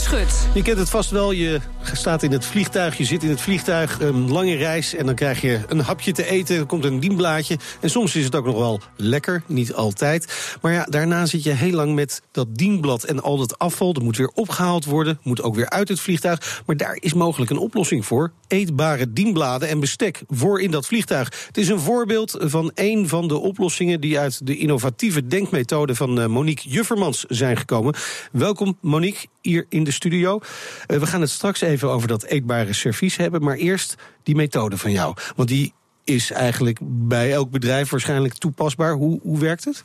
Schut. 0.00 0.48
Je 0.54 0.62
kent 0.62 0.78
het 0.78 0.90
vast 0.90 1.10
wel, 1.10 1.32
je 1.32 1.60
staat 1.92 2.22
in 2.22 2.32
het 2.32 2.44
vliegtuig, 2.44 2.98
je 2.98 3.04
zit 3.04 3.22
in 3.22 3.28
het 3.28 3.40
vliegtuig, 3.40 4.00
een 4.00 4.30
lange 4.30 4.54
reis... 4.54 4.94
en 4.94 5.06
dan 5.06 5.14
krijg 5.14 5.40
je 5.40 5.60
een 5.68 5.80
hapje 5.80 6.12
te 6.12 6.26
eten, 6.26 6.56
er 6.56 6.66
komt 6.66 6.84
een 6.84 7.00
dienblaadje... 7.00 7.58
en 7.80 7.90
soms 7.90 8.16
is 8.16 8.24
het 8.24 8.34
ook 8.34 8.44
nog 8.44 8.58
wel 8.58 8.80
lekker, 8.96 9.42
niet 9.46 9.74
altijd. 9.74 10.56
Maar 10.62 10.72
ja, 10.72 10.84
daarna 10.84 11.26
zit 11.26 11.42
je 11.42 11.50
heel 11.50 11.72
lang 11.72 11.94
met 11.94 12.22
dat 12.30 12.56
dienblad 12.56 13.04
en 13.04 13.22
al 13.22 13.36
dat 13.36 13.58
afval... 13.58 13.92
dat 13.92 14.02
moet 14.02 14.16
weer 14.16 14.30
opgehaald 14.34 14.84
worden, 14.84 15.18
moet 15.22 15.42
ook 15.42 15.54
weer 15.54 15.70
uit 15.70 15.88
het 15.88 16.00
vliegtuig... 16.00 16.62
maar 16.66 16.76
daar 16.76 16.96
is 17.00 17.12
mogelijk 17.12 17.50
een 17.50 17.58
oplossing 17.58 18.06
voor. 18.06 18.32
Eetbare 18.48 19.12
dienbladen 19.12 19.68
en 19.68 19.80
bestek 19.80 20.22
voor 20.28 20.60
in 20.60 20.70
dat 20.70 20.86
vliegtuig. 20.86 21.46
Het 21.46 21.58
is 21.58 21.68
een 21.68 21.80
voorbeeld 21.80 22.36
van 22.38 22.70
een 22.74 23.08
van 23.08 23.28
de 23.28 23.38
oplossingen... 23.38 24.00
die 24.00 24.18
uit 24.18 24.46
de 24.46 24.56
innovatieve 24.56 25.26
denkmethode 25.26 25.94
van 25.94 26.20
eh, 26.20 26.26
Monique 26.26 26.68
Juffermans 26.68 27.24
zijn 27.28 27.56
gekomen. 27.56 27.94
Welkom 28.32 28.78
Monique, 28.80 29.26
hier 29.40 29.66
in 29.68 29.84
de 29.84 29.89
studio. 29.90 30.40
Uh, 30.86 30.98
we 30.98 31.06
gaan 31.06 31.20
het 31.20 31.30
straks 31.30 31.60
even 31.60 31.88
over 31.88 32.08
dat 32.08 32.24
eetbare 32.24 32.72
servies 32.72 33.16
hebben. 33.16 33.42
Maar 33.42 33.56
eerst 33.56 33.94
die 34.22 34.34
methode 34.34 34.76
van 34.76 34.92
jou. 34.92 35.14
Want 35.36 35.48
die 35.48 35.72
is 36.04 36.30
eigenlijk 36.30 36.78
bij 36.82 37.32
elk 37.32 37.50
bedrijf 37.50 37.90
waarschijnlijk 37.90 38.34
toepasbaar. 38.34 38.92
Hoe, 38.92 39.20
hoe 39.22 39.38
werkt 39.38 39.64
het? 39.64 39.84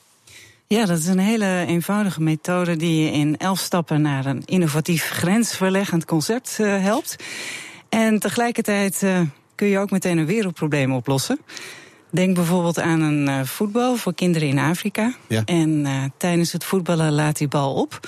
Ja, 0.67 0.85
dat 0.85 0.97
is 0.97 1.07
een 1.07 1.19
hele 1.19 1.65
eenvoudige 1.67 2.21
methode 2.21 2.75
die 2.75 3.03
je 3.03 3.11
in 3.11 3.37
elf 3.37 3.59
stappen 3.59 4.01
naar 4.01 4.25
een 4.25 4.41
innovatief 4.45 5.09
grensverleggend 5.09 6.05
concept 6.05 6.57
uh, 6.61 6.81
helpt. 6.81 7.15
En 7.89 8.19
tegelijkertijd 8.19 9.01
uh, 9.03 9.19
kun 9.55 9.67
je 9.67 9.79
ook 9.79 9.91
meteen 9.91 10.17
een 10.17 10.25
wereldprobleem 10.25 10.93
oplossen. 10.93 11.39
Denk 12.11 12.35
bijvoorbeeld 12.35 12.79
aan 12.79 13.01
een 13.01 13.27
uh, 13.27 13.43
voetbal 13.43 13.95
voor 13.95 14.13
kinderen 14.13 14.47
in 14.47 14.59
Afrika. 14.59 15.13
Ja. 15.27 15.41
En 15.45 15.85
tijdens 16.17 16.51
het 16.51 16.63
voetballen 16.63 17.11
laat 17.11 17.37
die 17.37 17.47
bal 17.47 17.73
op. 17.73 17.99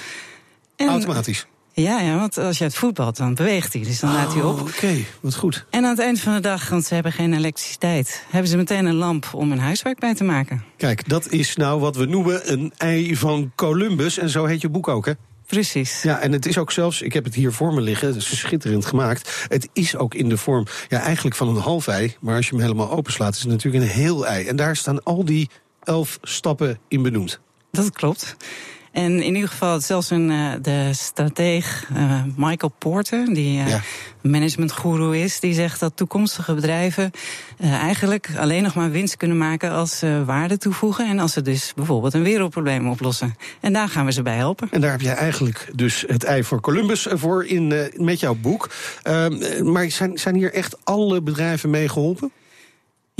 En, 0.75 0.87
Automatisch. 0.87 1.47
Ja, 1.81 1.99
ja, 1.99 2.17
want 2.17 2.37
als 2.37 2.57
je 2.57 2.63
het 2.63 2.75
voetbalt, 2.75 3.17
dan 3.17 3.33
beweegt 3.33 3.73
hij. 3.73 3.81
Dus 3.81 3.99
dan 3.99 4.09
oh, 4.09 4.15
laat 4.15 4.33
hij 4.33 4.43
op. 4.43 4.59
Oké, 4.59 4.69
okay, 4.69 5.05
wat 5.19 5.35
goed. 5.35 5.65
En 5.69 5.83
aan 5.83 5.89
het 5.89 5.99
eind 5.99 6.19
van 6.19 6.33
de 6.33 6.39
dag, 6.39 6.69
want 6.69 6.85
ze 6.85 6.93
hebben 6.93 7.11
geen 7.11 7.33
elektriciteit, 7.33 8.23
hebben 8.29 8.49
ze 8.49 8.57
meteen 8.57 8.85
een 8.85 8.95
lamp 8.95 9.29
om 9.33 9.49
hun 9.49 9.59
huiswerk 9.59 9.99
bij 9.99 10.13
te 10.13 10.23
maken. 10.23 10.63
Kijk, 10.77 11.09
dat 11.09 11.31
is 11.31 11.55
nou 11.55 11.79
wat 11.79 11.95
we 11.95 12.05
noemen 12.05 12.51
een 12.51 12.73
ei 12.77 13.15
van 13.15 13.51
Columbus. 13.55 14.17
En 14.17 14.29
zo 14.29 14.45
heet 14.45 14.61
je 14.61 14.69
boek 14.69 14.87
ook, 14.87 15.05
hè? 15.05 15.11
Precies. 15.45 16.01
Ja, 16.01 16.19
en 16.19 16.31
het 16.31 16.45
is 16.45 16.57
ook 16.57 16.71
zelfs, 16.71 17.01
ik 17.01 17.13
heb 17.13 17.23
het 17.23 17.35
hier 17.35 17.51
voor 17.51 17.73
me 17.73 17.81
liggen, 17.81 18.07
het 18.07 18.15
is 18.15 18.37
schitterend 18.37 18.85
gemaakt. 18.85 19.45
Het 19.47 19.69
is 19.73 19.95
ook 19.95 20.13
in 20.13 20.29
de 20.29 20.37
vorm, 20.37 20.65
ja, 20.87 20.99
eigenlijk 20.99 21.35
van 21.35 21.47
een 21.47 21.61
half 21.61 21.87
ei. 21.87 22.15
Maar 22.19 22.35
als 22.35 22.45
je 22.45 22.51
hem 22.51 22.61
helemaal 22.61 22.91
openslaat, 22.91 23.35
is 23.35 23.41
het 23.41 23.49
natuurlijk 23.49 23.83
een 23.83 23.89
heel 23.89 24.27
ei. 24.27 24.45
En 24.45 24.55
daar 24.55 24.75
staan 24.75 25.03
al 25.03 25.25
die 25.25 25.49
elf 25.83 26.17
stappen 26.21 26.79
in 26.87 27.01
benoemd. 27.01 27.39
Dat 27.71 27.91
klopt. 27.91 28.35
En 28.91 29.21
in 29.23 29.35
ieder 29.35 29.49
geval, 29.49 29.79
zelfs 29.79 30.09
een, 30.09 30.29
uh, 30.29 30.51
de 30.61 30.89
strateeg 30.93 31.89
uh, 31.93 32.21
Michael 32.35 32.73
Porter, 32.77 33.33
die 33.33 33.59
uh, 33.59 33.67
ja. 33.67 33.81
managementgoeroe 34.21 35.19
is, 35.19 35.39
die 35.39 35.53
zegt 35.53 35.79
dat 35.79 35.91
toekomstige 35.95 36.53
bedrijven 36.53 37.11
eigenlijk 37.59 38.29
alleen 38.37 38.63
nog 38.63 38.75
maar 38.75 38.91
winst 38.91 39.17
kunnen 39.17 39.37
maken 39.37 39.71
als 39.71 39.97
ze 39.97 40.23
waarde 40.25 40.57
toevoegen 40.57 41.07
en 41.07 41.19
als 41.19 41.33
ze 41.33 41.41
dus 41.41 41.73
bijvoorbeeld 41.75 42.13
een 42.13 42.23
wereldprobleem 42.23 42.89
oplossen. 42.89 43.35
En 43.61 43.73
daar 43.73 43.89
gaan 43.89 44.05
we 44.05 44.11
ze 44.11 44.21
bij 44.21 44.35
helpen. 44.35 44.67
En 44.71 44.81
daar 44.81 44.91
heb 44.91 45.01
jij 45.01 45.15
eigenlijk 45.15 45.69
dus 45.73 46.03
het 46.07 46.23
ei 46.23 46.43
voor 46.43 46.61
Columbus 46.61 47.07
voor 47.09 47.45
in, 47.45 47.91
met 47.95 48.19
jouw 48.19 48.35
boek. 48.35 48.69
Ehm, 49.03 49.71
maar 49.71 49.91
zijn, 49.91 50.17
zijn 50.17 50.35
hier 50.35 50.53
echt 50.53 50.77
alle 50.83 51.21
bedrijven 51.21 51.69
mee 51.69 51.89
geholpen? 51.89 52.31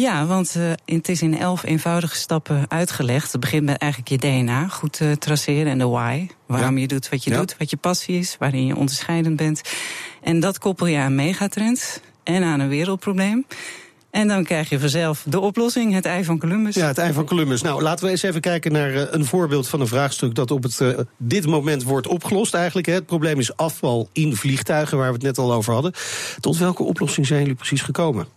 Ja, 0.02 0.26
want 0.26 0.56
uh, 0.58 0.72
het 0.86 1.09
is 1.09 1.22
in 1.22 1.38
elf 1.38 1.64
eenvoudige 1.64 2.16
stappen 2.16 2.66
uitgelegd. 2.68 3.31
Het 3.31 3.41
begint 3.41 3.66
met 3.66 3.78
eigenlijk 3.78 4.12
je 4.12 4.30
DNA 4.30 4.68
goed 4.68 5.00
uh, 5.00 5.12
traceren 5.12 5.72
en 5.72 5.78
de 5.78 5.88
why. 5.88 6.28
Waarom 6.46 6.75
ja. 6.75 6.81
je 6.81 6.88
doet 6.88 7.09
wat 7.09 7.24
je 7.24 7.30
ja. 7.30 7.38
doet, 7.38 7.58
wat 7.58 7.69
je 7.69 7.78
passie 7.78 8.19
is, 8.19 8.35
waarin 8.40 8.66
je 8.66 8.75
onderscheidend 8.75 9.35
bent. 9.35 9.62
En 10.22 10.40
dat 10.40 10.59
koppel 10.59 10.85
je 10.85 10.97
aan 10.97 11.16
megatrends 11.16 12.00
en 12.24 12.44
aan 12.44 12.59
een 12.59 12.69
wereldprobleem. 12.69 13.46
En 14.17 14.28
dan 14.28 14.44
krijg 14.44 14.69
je 14.69 14.79
vanzelf 14.79 15.23
de 15.25 15.39
oplossing, 15.39 15.94
het 15.94 16.05
ei 16.05 16.23
van 16.23 16.39
Columbus. 16.39 16.75
Ja, 16.75 16.88
het 16.88 16.97
ei 16.97 17.13
van 17.13 17.25
Columbus. 17.25 17.61
Nou, 17.61 17.81
laten 17.81 18.05
we 18.05 18.11
eens 18.11 18.23
even 18.23 18.41
kijken 18.41 18.72
naar 18.72 18.94
uh, 18.94 19.01
een 19.09 19.25
voorbeeld 19.25 19.67
van 19.67 19.81
een 19.81 19.88
vraagstuk 19.88 20.35
dat 20.35 20.51
op 20.51 20.63
het, 20.63 20.79
uh, 20.79 20.97
dit 21.17 21.45
moment 21.45 21.83
wordt 21.83 22.07
opgelost 22.07 22.53
eigenlijk. 22.53 22.88
Hè. 22.88 22.94
Het 22.94 23.05
probleem 23.05 23.39
is 23.39 23.55
afval 23.55 24.09
in 24.13 24.35
vliegtuigen, 24.35 24.97
waar 24.97 25.07
we 25.07 25.13
het 25.13 25.23
net 25.23 25.38
al 25.38 25.53
over 25.53 25.73
hadden. 25.73 25.94
Tot 26.39 26.57
welke 26.57 26.83
oplossing 26.83 27.28
zijn 27.28 27.39
jullie 27.39 27.55
precies 27.55 27.81
gekomen? 27.81 28.28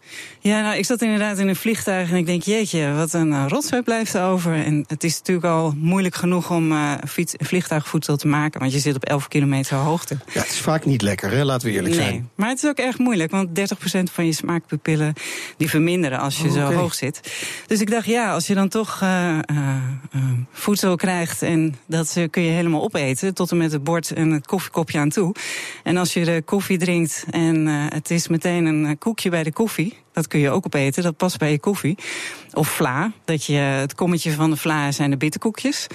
Ja, 0.41 0.61
nou, 0.61 0.77
ik 0.77 0.85
zat 0.85 1.03
inderdaad 1.03 1.39
in 1.39 1.49
een 1.49 1.57
vliegtuig 1.57 2.11
en 2.11 2.17
ik 2.17 2.27
denk, 2.27 2.43
jeetje, 2.43 2.93
wat 2.93 3.13
een 3.13 3.29
uh, 3.29 3.45
rotzooi 3.49 3.83
blijft 3.83 4.15
er 4.15 4.25
over. 4.25 4.55
En 4.65 4.85
het 4.87 5.05
is 5.05 5.19
natuurlijk 5.19 5.47
al 5.47 5.75
moeilijk 5.77 6.15
genoeg 6.15 6.51
om 6.51 6.73
uh, 6.73 6.93
fiets, 7.09 7.35
vliegtuigvoedsel 7.39 8.17
te 8.17 8.27
maken, 8.27 8.61
want 8.61 8.73
je 8.73 8.79
zit 8.79 8.95
op 8.95 9.05
11 9.05 9.29
kilometer 9.29 9.77
hoogte. 9.77 10.17
Ja, 10.33 10.41
het 10.41 10.51
is 10.51 10.61
vaak 10.61 10.85
niet 10.85 11.03
lekker, 11.03 11.31
hè? 11.31 11.45
laten 11.45 11.69
we 11.69 11.75
eerlijk 11.75 11.95
nee, 11.95 12.05
zijn. 12.05 12.31
Maar 12.35 12.49
het 12.49 12.63
is 12.63 12.69
ook 12.69 12.79
erg 12.79 12.99
moeilijk, 12.99 13.31
want 13.31 13.49
30% 13.49 13.63
van 14.13 14.27
je 14.27 14.33
smaakpupillen 14.33 15.13
die 15.57 15.69
verminderen 15.71 16.19
als 16.19 16.39
je 16.39 16.49
Oh, 16.49 16.55
zo 16.55 16.73
hoog 16.73 16.95
zit. 16.95 17.21
Dus 17.67 17.81
ik 17.81 17.91
dacht, 17.91 18.07
ja, 18.07 18.33
als 18.33 18.47
je 18.47 18.55
dan 18.55 18.69
toch 18.69 19.01
uh, 19.03 19.39
voedsel 20.53 20.97
krijgt 20.97 21.43
en 21.43 21.77
dat 21.87 22.17
kun 22.31 22.43
je 22.43 22.51
helemaal 22.51 22.83
opeten, 22.83 23.35
tot 23.35 23.51
en 23.51 23.57
met 23.57 23.73
het 23.73 23.85
bord 23.85 24.11
en 24.13 24.31
het 24.31 24.47
koffiekopje 24.47 24.99
aan 24.99 25.09
toe. 25.09 25.35
En 25.83 25.97
als 25.97 26.13
je 26.13 26.25
de 26.25 26.43
koffie 26.45 26.79
drinkt 26.79 27.25
en 27.31 27.67
het 27.67 28.11
is 28.11 28.29
meteen 28.29 28.65
een 28.65 28.99
koekje 28.99 29.31
bij 29.31 29.43
de 29.43 29.53
koffie, 29.53 29.97
dat 30.13 30.27
kun 30.27 30.41
je 30.41 30.51
ook 30.51 30.67
opeten, 30.67 31.03
dat 31.03 31.17
past 31.17 31.39
bij 31.39 31.51
je 31.51 31.59
koffie. 31.59 31.99
Of 32.53 32.69
vla, 32.69 33.13
dat 33.25 33.45
je 33.45 33.57
het 33.57 33.95
kommetje 33.95 34.33
van 34.33 34.51
de 34.51 34.57
vla 34.57 34.93
zijn 34.93 35.11
de 35.11 35.17
bitterkoekjes. 35.17 35.87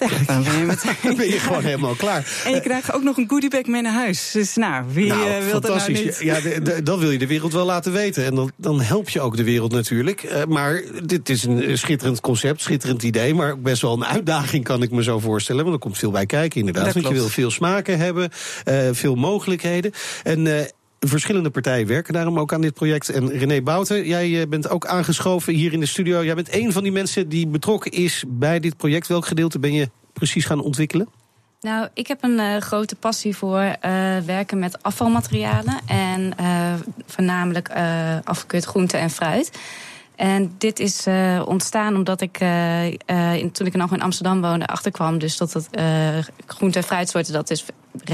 Ja, 0.00 0.08
dan 0.26 0.44
ben 0.44 0.58
je 0.58 0.64
meteen. 0.64 0.94
Dan 1.02 1.16
ben 1.16 1.26
je 1.26 1.38
gewoon 1.38 1.62
helemaal 1.62 1.94
klaar. 1.94 2.42
En 2.44 2.54
je 2.54 2.60
krijgt 2.60 2.92
ook 2.92 3.02
nog 3.02 3.16
een 3.16 3.28
goodiebag 3.28 3.64
mee 3.64 3.82
naar 3.82 3.92
huis. 3.92 4.30
Dus 4.30 4.54
nou, 4.54 4.84
wie 4.92 5.06
nou, 5.06 5.28
uh, 5.28 5.38
wil 5.50 5.60
dat 5.60 5.76
nou 5.76 5.92
niet? 5.92 6.20
Ja, 6.22 6.38
dat 6.82 6.98
wil 6.98 7.10
je 7.10 7.18
de 7.18 7.26
wereld 7.26 7.52
wel 7.52 7.64
laten 7.64 7.92
weten. 7.92 8.24
En 8.24 8.34
dan, 8.34 8.50
dan 8.56 8.80
help 8.80 9.08
je 9.08 9.20
ook 9.20 9.36
de 9.36 9.44
wereld 9.44 9.72
natuurlijk. 9.72 10.22
Uh, 10.22 10.44
maar 10.44 10.82
dit 11.04 11.28
is 11.28 11.44
een 11.44 11.78
schitterend 11.78 12.20
concept, 12.20 12.62
schitterend 12.62 13.02
idee. 13.02 13.34
Maar 13.34 13.52
ook 13.52 13.62
best 13.62 13.82
wel 13.82 13.92
een 13.92 14.04
uitdaging, 14.04 14.64
kan 14.64 14.82
ik 14.82 14.90
me 14.90 15.02
zo 15.02 15.18
voorstellen. 15.18 15.62
Want 15.62 15.74
er 15.74 15.80
komt 15.80 15.98
veel 15.98 16.10
bij 16.10 16.26
kijken, 16.26 16.58
inderdaad. 16.58 16.84
Dat 16.84 16.94
want 16.94 17.08
je 17.08 17.14
wil 17.14 17.28
veel 17.28 17.50
smaken 17.50 17.98
hebben, 17.98 18.30
uh, 18.68 18.88
veel 18.92 19.14
mogelijkheden. 19.14 19.92
En 20.22 20.46
uh, 20.46 20.60
Verschillende 21.06 21.50
partijen 21.50 21.86
werken 21.86 22.12
daarom 22.12 22.38
ook 22.38 22.52
aan 22.52 22.60
dit 22.60 22.74
project. 22.74 23.08
En 23.08 23.28
René 23.28 23.62
Bouten, 23.62 24.06
jij 24.06 24.48
bent 24.48 24.68
ook 24.68 24.86
aangeschoven 24.86 25.54
hier 25.54 25.72
in 25.72 25.80
de 25.80 25.86
studio. 25.86 26.24
Jij 26.24 26.34
bent 26.34 26.54
een 26.54 26.72
van 26.72 26.82
die 26.82 26.92
mensen 26.92 27.28
die 27.28 27.46
betrokken 27.46 27.90
is 27.90 28.24
bij 28.28 28.60
dit 28.60 28.76
project. 28.76 29.06
Welk 29.06 29.26
gedeelte 29.26 29.58
ben 29.58 29.72
je 29.72 29.90
precies 30.12 30.44
gaan 30.44 30.60
ontwikkelen? 30.60 31.08
Nou, 31.60 31.88
ik 31.94 32.06
heb 32.06 32.22
een 32.22 32.38
uh, 32.38 32.56
grote 32.56 32.96
passie 32.96 33.36
voor 33.36 33.60
uh, 33.60 33.74
werken 34.18 34.58
met 34.58 34.82
afvalmaterialen. 34.82 35.80
En 35.86 36.32
voornamelijk 37.06 37.70
afgekeurd 38.24 38.64
groente 38.64 38.96
en 38.96 39.10
fruit. 39.10 39.50
En 40.20 40.54
dit 40.58 40.78
is 40.78 41.06
uh, 41.06 41.42
ontstaan 41.44 41.94
omdat 41.94 42.20
ik, 42.20 42.40
uh, 42.40 42.86
uh, 42.86 43.34
in, 43.34 43.52
toen 43.52 43.66
ik 43.66 43.74
nog 43.74 43.92
in 43.92 44.02
Amsterdam 44.02 44.40
woonde, 44.40 44.66
achterkwam. 44.66 45.18
Dus 45.18 45.36
dat 45.36 45.52
het 45.52 45.68
groente- 46.46 46.78
en 46.78 46.84
fruitsoorten 46.84 47.32
dat 47.32 47.48
dus 47.48 47.64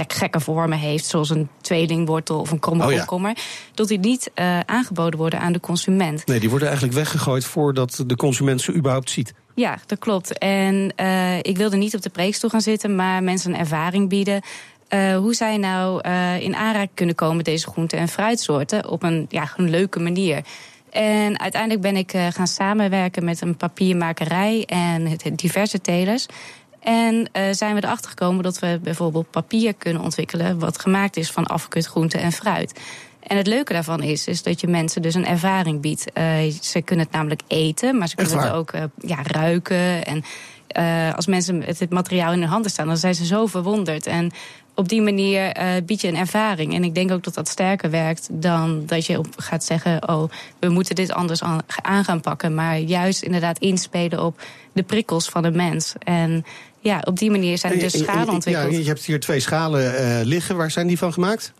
gekke 0.06 0.41
vormen 0.41 0.78
heeft. 0.78 1.05
Zoals 1.05 1.31
een 1.31 1.49
tweelingwortel 1.61 2.41
of 2.41 2.50
een 2.50 2.59
kromme 2.59 2.84
Oh 2.84 2.93
ja. 2.93 3.34
Dat 3.75 3.89
die 3.89 3.99
niet 3.99 4.31
aangeboden 4.65 5.19
worden 5.19 5.41
aan 5.41 5.53
de 5.53 5.61
consument. 5.61 6.27
Nee, 6.27 6.41
die 6.41 6.50
worden 6.50 6.69
eigenlijk 6.69 6.99
weggegooid 6.99 7.45
voordat 7.45 8.05
de 8.06 8.16
consument 8.16 8.61
ze 8.61 8.75
überhaupt 8.75 9.11
ziet. 9.11 9.34
Ja, 9.55 9.78
dat 9.87 9.99
klopt. 9.99 10.39
En 10.39 10.93
ik 11.43 11.56
wilde 11.56 11.77
niet 11.77 11.95
op 11.95 12.03
de 12.03 12.11
preekstoel 12.11 12.50
gaan 12.50 12.61
zitten, 12.61 12.95
maar 12.95 13.22
mensen 13.22 13.53
een 13.53 13.59
ervaring 13.59 14.09
bieden. 14.09 14.43
Uh, 14.89 15.16
hoe 15.16 15.34
zij 15.34 15.56
nou 15.56 16.09
uh, 16.09 16.41
in 16.41 16.56
aanraking 16.56 16.95
kunnen 16.95 17.15
komen 17.15 17.37
met 17.37 17.45
deze 17.45 17.66
groente- 17.66 17.97
en 17.97 18.09
fruitsoorten 18.09 18.89
op 18.89 19.03
een, 19.03 19.27
ja, 19.28 19.53
een 19.57 19.71
leuke 19.71 20.01
manier. 20.01 20.42
En 20.97 21.41
uiteindelijk 21.41 21.83
ben 21.83 21.97
ik 21.97 22.15
uh, 22.15 22.27
gaan 22.31 22.47
samenwerken 22.47 23.25
met 23.25 23.41
een 23.41 23.57
papiermakerij 23.57 24.65
en 24.65 25.16
diverse 25.34 25.81
telers. 25.81 26.27
En 26.81 27.15
uh, 27.15 27.43
zijn 27.51 27.75
we 27.75 27.84
erachter 27.84 28.10
gekomen 28.10 28.43
dat 28.43 28.59
we 28.59 28.81
bijvoorbeeld 28.83 29.31
papier 29.31 29.75
kunnen 29.75 30.03
ontwikkelen... 30.03 30.59
wat 30.59 30.81
gemaakt 30.81 31.16
is 31.16 31.31
van 31.31 31.47
afgekut 31.47 31.87
groente 31.87 32.19
en 32.19 32.33
fruit. 32.33 32.81
En 33.21 33.37
het 33.37 33.47
leuke 33.47 33.72
daarvan 33.72 34.03
is, 34.03 34.27
is 34.27 34.43
dat 34.43 34.60
je 34.60 34.66
mensen 34.66 35.03
dus 35.03 35.15
een 35.15 35.27
ervaring 35.27 35.81
biedt. 35.81 36.04
Uh, 36.15 36.25
ze 36.60 36.83
kunnen 36.83 37.04
het 37.04 37.15
namelijk 37.15 37.43
eten, 37.47 37.98
maar 37.98 38.09
ze 38.09 38.16
kunnen 38.16 38.39
het 38.39 38.53
ook 38.53 38.72
ja, 38.98 39.19
ruiken. 39.22 40.04
En 40.04 40.25
als 41.15 41.27
mensen 41.27 41.63
het, 41.63 41.78
het 41.78 41.91
materiaal 41.91 42.33
in 42.33 42.41
hun 42.41 42.48
handen 42.48 42.71
staan, 42.71 42.87
dan 42.87 42.97
zijn 42.97 43.15
ze 43.15 43.27
zo 43.27 43.47
verwonderd. 43.47 44.07
En 44.07 44.33
op 44.77 44.89
die 44.89 45.03
manier 45.03 45.59
uh, 45.59 45.69
bied 45.87 46.01
je 46.01 46.09
een 46.09 46.17
ervaring. 46.17 46.75
En 46.75 46.84
ik 46.84 46.95
denk 46.95 47.11
ook 47.11 47.25
dat 47.25 47.34
dat 47.34 47.49
sterker 47.49 47.91
werkt 47.91 48.28
dan 48.31 48.83
dat 48.87 49.07
je 49.07 49.19
op 49.19 49.27
gaat 49.37 49.65
zeggen: 49.65 50.09
Oh, 50.09 50.31
we 50.59 50.69
moeten 50.69 50.95
dit 50.95 51.13
anders 51.13 51.43
aan, 51.43 51.61
aan 51.83 52.05
gaan 52.05 52.21
pakken. 52.21 52.55
Maar 52.55 52.78
juist 52.78 53.23
inderdaad 53.23 53.59
inspelen 53.59 54.25
op 54.25 54.41
de 54.73 54.83
prikkels 54.83 55.28
van 55.28 55.43
de 55.43 55.51
mens. 55.51 55.95
En 55.99 56.45
ja, 56.81 57.01
op 57.05 57.19
die 57.19 57.31
manier 57.31 57.59
zijn 57.59 57.73
er 57.73 57.78
dus 57.78 57.99
schalen 57.99 58.34
ontwikkeld. 58.34 58.73
Ja, 58.73 58.78
je 58.78 58.84
hebt 58.84 59.05
hier 59.05 59.21
twee 59.21 59.41
schalen 59.41 59.83
uh, 59.83 60.21
liggen. 60.25 60.57
Waar 60.57 60.71
zijn 60.71 60.87
die 60.87 60.99
van 60.99 61.13
gemaakt? 61.13 61.53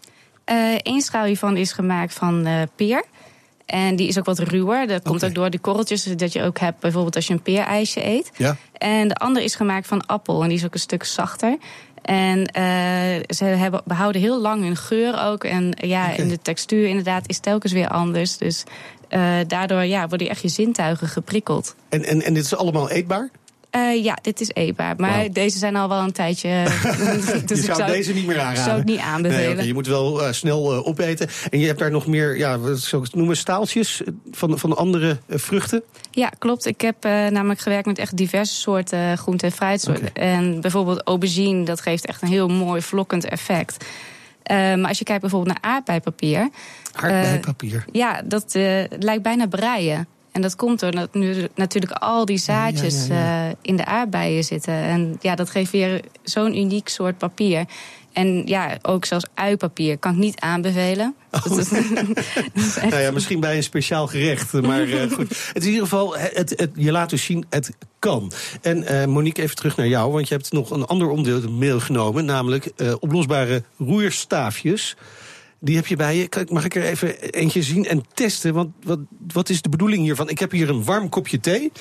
Eén 0.83 1.01
schaal 1.01 1.25
hiervan 1.25 1.57
is 1.57 1.73
gemaakt 1.73 2.13
van 2.13 2.47
peer. 2.77 3.05
En 3.67 3.97
die 3.97 4.09
is 4.09 4.19
ook 4.19 4.25
wat 4.25 4.39
ruwer. 4.39 4.87
Dat 4.87 5.03
komt 5.03 5.25
ook 5.25 5.35
door 5.35 5.51
die 5.51 5.61
korreltjes 5.61 6.03
dat 6.03 6.33
je 6.33 6.43
ook 6.43 6.59
hebt, 6.59 6.81
bijvoorbeeld 6.81 7.17
als 7.17 7.27
je 7.27 7.33
een 7.33 7.43
peerijsje 7.43 8.07
eet. 8.07 8.31
Ja. 8.37 8.57
En 8.73 9.09
de 9.09 9.15
andere 9.15 9.45
is 9.45 9.55
gemaakt 9.55 9.87
van 9.87 10.07
appel 10.07 10.43
en 10.43 10.49
die 10.49 10.59
is 10.59 10.65
ook 10.65 10.75
een 10.75 10.81
stuk 10.81 11.05
zachter. 11.05 11.57
En 12.07 12.39
uh, 12.39 13.23
ze 13.29 13.45
hebben, 13.45 13.83
behouden 13.85 14.21
heel 14.21 14.41
lang 14.41 14.63
hun 14.63 14.77
geur 14.77 15.21
ook. 15.21 15.45
En 15.45 15.75
ja, 15.77 16.03
okay. 16.05 16.17
en 16.17 16.29
de 16.29 16.39
textuur 16.43 16.87
inderdaad 16.87 17.29
is 17.29 17.39
telkens 17.39 17.73
weer 17.73 17.89
anders. 17.89 18.37
Dus 18.37 18.65
uh, 19.11 19.35
daardoor 19.47 19.85
ja, 19.85 20.09
worden 20.09 20.29
echt 20.29 20.43
je 20.43 20.49
zintuigen 20.49 21.09
geprikkeld. 21.09 21.75
En, 21.89 22.05
en, 22.05 22.23
en 22.23 22.35
dit 22.35 22.45
is 22.45 22.57
allemaal 22.57 22.91
eetbaar? 22.91 23.31
Uh, 23.77 24.05
ja, 24.05 24.19
dit 24.23 24.41
is 24.41 24.51
eetbaar. 24.53 24.95
Maar 24.97 25.23
wow. 25.23 25.33
deze 25.35 25.59
zijn 25.59 25.77
al 25.77 25.89
wel 25.89 26.01
een 26.01 26.13
tijdje. 26.13 26.49
dus 27.47 27.59
je 27.59 27.65
zou, 27.65 27.77
zou 27.77 27.91
deze 27.91 28.13
niet 28.13 28.27
meer 28.27 28.39
aanraden. 28.39 28.65
Zou 28.65 28.77
het 28.77 28.87
niet 28.87 29.01
aanbevelen. 29.01 29.45
Nee, 29.45 29.53
okay, 29.53 29.67
je 29.67 29.75
moet 29.75 29.87
wel 29.87 30.23
uh, 30.23 30.33
snel 30.33 30.73
uh, 30.73 30.87
opeten. 30.87 31.29
En 31.51 31.59
je 31.59 31.67
hebt 31.67 31.79
daar 31.79 31.91
nog 31.91 32.07
meer, 32.07 32.39
ja, 32.39 32.59
wat 32.59 32.79
zou 32.79 33.03
ik 33.03 33.09
het 33.09 33.17
noemen, 33.17 33.37
staaltjes 33.37 34.03
van, 34.31 34.59
van 34.59 34.77
andere 34.77 35.19
vruchten? 35.29 35.83
Ja, 36.11 36.29
klopt. 36.39 36.67
Ik 36.67 36.81
heb 36.81 37.03
namelijk 37.05 37.61
gewerkt 37.61 37.87
met 37.87 37.99
echt 37.99 38.17
diverse 38.17 38.55
soorten 38.55 39.19
groente- 39.19 39.47
en 39.47 39.53
fruitsoorten. 39.53 40.09
Okay. 40.09 40.25
En 40.25 40.61
bijvoorbeeld 40.61 41.03
aubergine, 41.03 41.65
dat 41.65 41.81
geeft 41.81 42.07
echt 42.07 42.23
een 42.23 42.29
heel 42.29 42.49
mooi 42.49 42.83
vlokkend 42.83 43.25
effect. 43.25 43.85
maar 44.49 44.89
als 44.89 44.99
je 44.99 45.05
kijkt 45.05 45.21
bijvoorbeeld 45.21 45.61
naar 45.61 45.73
aardbeipapier. 45.73 46.49
Aardbeipapier? 46.93 47.85
ja, 47.93 48.23
dat 48.25 48.55
lijkt 48.99 49.23
bijna 49.23 49.47
breien. 49.47 50.09
En 50.37 50.43
dat 50.43 50.57
komt 50.57 50.81
doordat 50.81 51.15
nu 51.15 51.49
natuurlijk 51.55 51.93
al 51.93 52.25
die 52.25 52.39
zaadjes 52.39 53.07
ja, 53.07 53.15
ja, 53.15 53.43
ja, 53.43 53.49
uh, 53.49 53.55
in 53.63 53.77
de 53.77 53.85
aardbeien 53.85 54.45
zitten. 54.45 54.75
En 54.75 55.17
ja, 55.21 55.35
dat 55.35 55.51
geeft 55.51 55.71
weer 55.71 56.01
zo'n 56.23 56.59
uniek 56.59 56.89
soort 56.89 57.19
papier. 57.19 57.65
En 58.13 58.47
ja, 58.47 58.79
ook 58.83 59.05
zelfs 59.05 59.25
uipapier 59.35 59.99
kan 59.99 60.13
ik 60.13 60.19
niet 60.19 60.41
aanbevelen. 60.41 61.15
Oh. 61.31 61.43
Dat 61.43 61.59
is, 61.59 61.69
dat 61.69 61.85
is 62.55 62.77
echt... 62.77 62.91
nou 62.91 63.03
ja, 63.03 63.11
misschien 63.11 63.41
bij 63.41 63.57
een 63.57 63.63
speciaal 63.63 64.07
gerecht. 64.07 64.53
Maar 64.53 64.83
uh, 64.83 65.13
goed. 65.13 65.29
Het 65.29 65.57
is 65.57 65.63
in 65.65 65.71
ieder 65.71 65.83
geval, 65.83 66.17
het, 66.17 66.53
het, 66.57 66.71
je 66.75 66.93
laat 66.93 67.11
dus 67.11 67.25
zien, 67.25 67.45
het 67.51 67.71
kan. 67.99 68.33
En 68.61 68.83
uh, 68.83 69.05
Monique, 69.05 69.43
even 69.43 69.57
terug 69.57 69.77
naar 69.77 69.89
jou. 69.89 70.13
Want 70.13 70.29
je 70.29 70.35
hebt 70.35 70.53
nog 70.53 70.71
een 70.71 70.85
ander 70.85 71.09
onderdeel 71.09 71.81
genomen. 71.81 72.25
Namelijk 72.25 72.71
uh, 72.77 72.95
oplosbare 73.01 73.63
roerstaafjes. 73.79 74.97
Die 75.61 75.77
heb 75.77 75.87
je 75.87 75.97
bij 75.97 76.17
je. 76.17 76.47
Mag 76.51 76.65
ik 76.65 76.75
er 76.75 76.85
even 76.85 77.21
eentje 77.31 77.63
zien 77.63 77.87
en 77.87 78.05
testen? 78.15 78.55
Want 78.55 78.71
wat, 78.83 78.99
wat 79.33 79.49
is 79.49 79.63
de 79.63 79.69
bedoeling 79.69 80.03
hiervan? 80.03 80.29
Ik 80.29 80.39
heb 80.39 80.51
hier 80.51 80.69
een 80.69 80.85
warm 80.85 81.09
kopje 81.09 81.41
thee. 81.41 81.73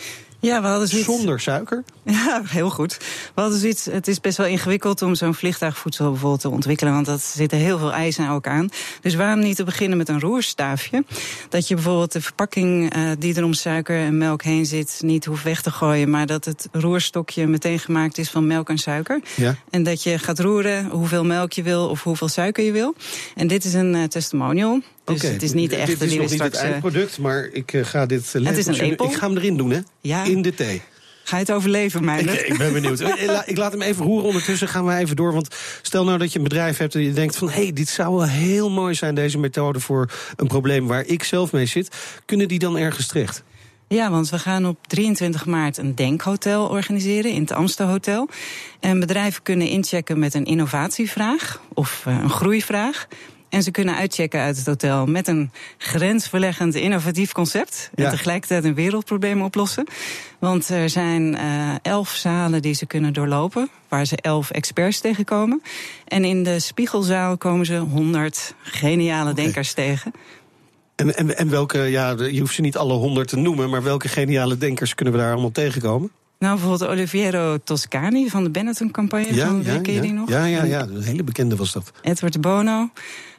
Ja, 0.45 0.62
we 0.62 0.68
hadden 0.68 0.88
zoiets... 0.88 1.07
Zonder 1.07 1.39
suiker? 1.39 1.83
Ja, 2.03 2.42
heel 2.45 2.69
goed. 2.69 2.97
We 3.36 3.42
hadden 3.42 3.59
zoiets... 3.59 3.86
Het 3.86 4.07
is 4.07 4.19
best 4.19 4.38
wel 4.38 4.47
ingewikkeld 4.47 5.01
om 5.01 5.15
zo'n 5.15 5.33
vliegtuigvoedsel 5.33 6.09
bijvoorbeeld 6.09 6.42
te 6.42 6.50
ontwikkelen... 6.50 6.94
want 6.94 7.06
dat 7.06 7.21
zitten 7.21 7.57
heel 7.57 7.77
veel 7.77 7.94
eisen 7.94 8.30
ook 8.30 8.47
aan. 8.47 8.69
Dus 9.01 9.15
waarom 9.15 9.39
niet 9.39 9.56
te 9.56 9.63
beginnen 9.63 9.97
met 9.97 10.09
een 10.09 10.19
roerstaafje? 10.19 11.03
Dat 11.50 11.68
je 11.68 11.75
bijvoorbeeld 11.75 12.12
de 12.12 12.21
verpakking 12.21 12.95
uh, 12.95 13.12
die 13.19 13.36
er 13.36 13.44
om 13.44 13.53
suiker 13.53 13.97
en 13.97 14.18
melk 14.18 14.44
heen 14.44 14.65
zit... 14.65 15.00
niet 15.01 15.25
hoeft 15.25 15.44
weg 15.44 15.62
te 15.62 15.71
gooien, 15.71 16.09
maar 16.09 16.25
dat 16.25 16.45
het 16.45 16.68
roerstokje 16.71 17.47
meteen 17.47 17.80
gemaakt 17.80 18.18
is 18.18 18.30
van 18.30 18.47
melk 18.47 18.69
en 18.69 18.77
suiker. 18.77 19.21
Ja. 19.36 19.56
En 19.69 19.83
dat 19.83 20.03
je 20.03 20.19
gaat 20.19 20.39
roeren 20.39 20.89
hoeveel 20.89 21.24
melk 21.24 21.53
je 21.53 21.63
wil 21.63 21.89
of 21.89 22.03
hoeveel 22.03 22.27
suiker 22.27 22.63
je 22.63 22.71
wil. 22.71 22.95
En 23.36 23.47
dit 23.47 23.65
is 23.65 23.74
een 23.74 23.94
uh, 23.94 24.03
testimonial. 24.03 24.81
Dus 25.06 25.16
okay. 25.16 25.31
het 25.31 25.44
is 25.44 25.54
niet 25.54 25.69
de 25.69 25.75
echte 25.75 25.92
dit 25.92 26.02
is 26.02 26.10
die 26.10 26.19
nog 26.19 26.28
we 26.28 26.34
niet 26.34 26.44
het 26.44 26.56
eindproduct, 26.56 27.18
maar 27.18 27.50
ik 27.52 27.74
uh, 27.74 27.86
ga 27.86 28.06
dit... 28.06 28.34
Uh, 28.36 28.46
het 28.46 28.57
is 28.57 28.66
een 28.66 28.75
lepel. 28.75 29.06
Ik 29.06 29.16
ga 29.16 29.28
hem 29.28 29.38
erin 29.38 29.57
doen, 29.57 29.72
hè? 29.72 29.80
Ja. 30.02 30.24
In 30.24 30.42
de 30.42 30.54
thee. 30.54 30.81
Ga 31.24 31.36
je 31.38 31.42
het 31.42 31.52
overleven, 31.52 32.06
Meijner? 32.06 32.34
Ik, 32.34 32.48
ik 32.48 32.57
ben 32.57 32.74
benieuwd. 32.74 33.00
ik 33.46 33.57
laat 33.57 33.72
hem 33.72 33.81
even 33.81 34.06
roeren. 34.06 34.28
Ondertussen 34.28 34.68
gaan 34.68 34.86
we 34.86 34.96
even 34.96 35.16
door. 35.16 35.34
Want 35.34 35.56
stel 35.81 36.04
nou 36.04 36.18
dat 36.18 36.31
je 36.31 36.38
een 36.38 36.44
bedrijf 36.44 36.78
hebt 36.78 36.96
en 36.96 37.02
je 37.02 37.13
denkt 37.13 37.36
van... 37.36 37.50
hé, 37.50 37.62
hey, 37.62 37.74
dit 37.74 37.90
zou 37.90 38.16
wel 38.16 38.28
heel 38.28 38.69
mooi 38.69 38.94
zijn, 38.94 39.16
deze 39.16 39.38
methode... 39.38 39.80
voor 39.80 40.12
een 40.36 40.48
probleem 40.48 40.88
waar 40.88 41.06
ik 41.06 41.24
zelf 41.24 41.52
mee 41.52 41.66
zit. 41.66 41.96
Kunnen 42.25 42.48
die 42.48 42.60
dan 42.60 42.78
ergens 42.78 43.07
terecht? 43.07 43.44
Ja, 43.88 44.12
want 44.12 44.30
we 44.30 44.40
gaan 44.40 44.66
op 44.66 44.88
23 44.88 45.46
maart 45.46 45.78
een 45.78 45.96
denkhotel 45.96 46.68
organiseren 46.68 47.31
in 47.31 47.42
het 47.42 47.52
Amstelhotel. 47.52 48.30
En 48.80 49.00
bedrijven 49.00 49.44
kunnen 49.44 49.68
inchecken 49.68 50.19
met 50.19 50.34
een 50.34 50.46
innovatievraag 50.46 51.62
of 51.74 52.04
een 52.06 52.30
groeivraag. 52.30 53.07
En 53.56 53.63
ze 53.63 53.72
kunnen 53.72 53.96
uitchecken 53.96 54.40
uit 54.40 54.57
het 54.57 54.66
hotel 54.66 55.06
met 55.06 55.28
een 55.28 55.52
grensverleggend 55.78 56.75
innovatief 56.75 57.31
concept. 57.31 57.90
Ja. 57.96 58.04
En 58.04 58.12
tegelijkertijd 58.12 58.63
een 58.63 58.74
wereldprobleem 58.74 59.42
oplossen. 59.42 59.88
Want 60.40 60.69
er 60.69 60.90
zijn 60.90 61.36
uh, 61.36 61.75
elf 61.81 62.10
zalen 62.10 62.62
die 62.62 62.74
ze 62.74 62.86
kunnen 62.86 63.13
doorlopen, 63.13 63.69
waar 63.88 64.06
ze 64.06 64.16
elf 64.16 64.52
experts 64.52 65.00
tegenkomen. 65.00 65.62
En 66.07 66.25
in 66.25 66.44
de 66.44 66.60
Spiegelzaal 66.60 67.38
komen 67.38 67.66
ze 67.66 67.78
honderd 67.78 68.56
geniale 68.63 69.31
okay. 69.31 69.44
denkers 69.44 69.74
tegen. 69.74 70.12
En, 70.96 71.16
en, 71.16 71.38
en 71.38 71.50
welke, 71.50 71.80
ja, 71.80 72.16
je 72.31 72.40
hoeft 72.40 72.56
ze 72.56 72.62
niet 72.62 72.78
alle 72.78 72.94
honderd 72.94 73.28
te 73.28 73.38
noemen, 73.38 73.69
maar 73.69 73.84
welke 73.84 74.07
geniale 74.07 74.57
denkers 74.57 74.96
kunnen 74.96 75.13
we 75.13 75.19
daar 75.19 75.31
allemaal 75.31 75.52
tegenkomen? 75.52 76.12
Nou, 76.40 76.60
bijvoorbeeld 76.60 76.90
Oliviero 76.90 77.57
Toscani 77.63 78.30
van 78.30 78.44
de 78.44 78.50
Benetton-campagne. 78.50 79.36
Ja, 79.36 79.48
van, 79.48 79.63
ja, 79.63 79.80
die 79.80 80.13
nog? 80.13 80.30
Ja, 80.30 80.46
ja, 80.46 80.63
ja, 80.63 80.81
een 80.81 81.04
hele 81.04 81.24
bekende 81.24 81.56
was 81.56 81.74
dat. 81.74 81.92
Edward 82.02 82.34
de 82.34 82.40
Bono 82.40 82.90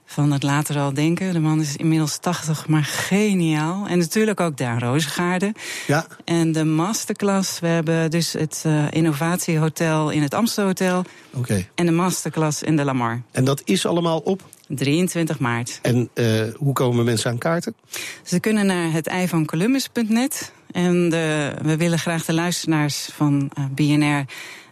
van 0.06 0.32
het 0.32 0.42
later 0.42 0.78
al 0.78 0.94
denken. 0.94 1.32
De 1.32 1.40
man 1.40 1.60
is 1.60 1.76
inmiddels 1.76 2.18
80, 2.18 2.68
maar 2.68 2.84
geniaal. 2.84 3.86
En 3.86 3.98
natuurlijk 3.98 4.40
ook 4.40 4.56
Daan 4.56 4.78
Rozengaarde. 4.78 5.54
Ja. 5.86 6.06
En 6.24 6.52
de 6.52 6.64
masterclass, 6.64 7.60
we 7.60 7.66
hebben 7.66 8.10
dus 8.10 8.32
het 8.32 8.64
uh, 8.66 8.84
innovatiehotel 8.90 10.10
in 10.10 10.22
het 10.22 10.34
Amstelhotel. 10.34 10.98
Oké. 10.98 11.38
Okay. 11.38 11.68
En 11.74 11.86
de 11.86 11.92
masterclass 11.92 12.62
in 12.62 12.76
de 12.76 12.84
Lamar. 12.84 13.22
En 13.30 13.44
dat 13.44 13.62
is 13.64 13.86
allemaal 13.86 14.18
op? 14.18 14.42
23 14.68 15.38
maart. 15.38 15.78
En 15.82 16.08
uh, 16.14 16.42
hoe 16.56 16.72
komen 16.72 17.04
mensen 17.04 17.30
aan 17.30 17.38
kaarten? 17.38 17.74
Ze 18.22 18.40
kunnen 18.40 18.66
naar 18.66 18.92
het 18.92 19.06
ei 19.06 19.28
van 19.28 19.46
Columbus.net. 19.46 20.52
En 20.72 21.08
de, 21.08 21.54
we 21.62 21.76
willen 21.76 21.98
graag 21.98 22.24
de 22.24 22.32
luisteraars 22.32 23.08
van 23.12 23.50
uh, 23.58 23.64
BNR 23.74 24.24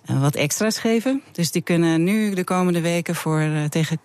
wat 0.05 0.35
extra's 0.35 0.79
geven. 0.79 1.23
Dus 1.33 1.51
die 1.51 1.63
kunnen 1.63 2.05
nu 2.05 2.35
de 2.35 2.45
komende 2.45 2.81
weken 2.81 3.15
voor 3.15 3.41
uh, 3.41 3.65
tegen 3.65 4.01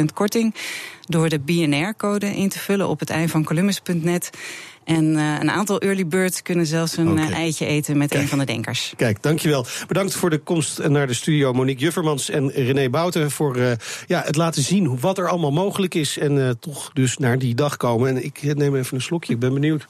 15% 0.00 0.04
korting 0.14 0.54
door 1.00 1.28
de 1.28 1.38
BNR-code 1.38 2.36
in 2.36 2.48
te 2.48 2.58
vullen 2.58 2.88
op 2.88 3.00
het 3.00 3.10
ei 3.10 3.28
van 3.28 3.44
Columbus.net. 3.44 4.30
En 4.84 5.04
uh, 5.04 5.36
een 5.40 5.50
aantal 5.50 5.80
early 5.80 6.06
birds 6.06 6.42
kunnen 6.42 6.66
zelfs 6.66 6.96
een 6.96 7.10
okay. 7.10 7.32
eitje 7.32 7.66
eten 7.66 7.98
met 7.98 8.08
Kijk. 8.08 8.22
een 8.22 8.28
van 8.28 8.38
de 8.38 8.44
denkers. 8.44 8.92
Kijk, 8.96 9.22
dankjewel. 9.22 9.66
Bedankt 9.86 10.14
voor 10.14 10.30
de 10.30 10.38
komst 10.38 10.88
naar 10.88 11.06
de 11.06 11.14
studio. 11.14 11.52
Monique 11.52 11.82
Juffermans 11.82 12.30
en 12.30 12.50
René 12.50 12.90
Bouten 12.90 13.30
voor 13.30 13.56
uh, 13.56 13.72
ja, 14.06 14.22
het 14.24 14.36
laten 14.36 14.62
zien 14.62 14.98
wat 15.00 15.18
er 15.18 15.28
allemaal 15.28 15.52
mogelijk 15.52 15.94
is. 15.94 16.18
En 16.18 16.56
toch 16.60 16.90
dus 16.92 17.18
naar 17.18 17.38
die 17.38 17.54
dag 17.54 17.76
komen. 17.76 18.08
En 18.08 18.24
ik 18.24 18.54
neem 18.54 18.76
even 18.76 18.94
een 18.94 19.02
slokje, 19.02 19.32
ik 19.32 19.38
ben 19.38 19.54
benieuwd. 19.54 19.86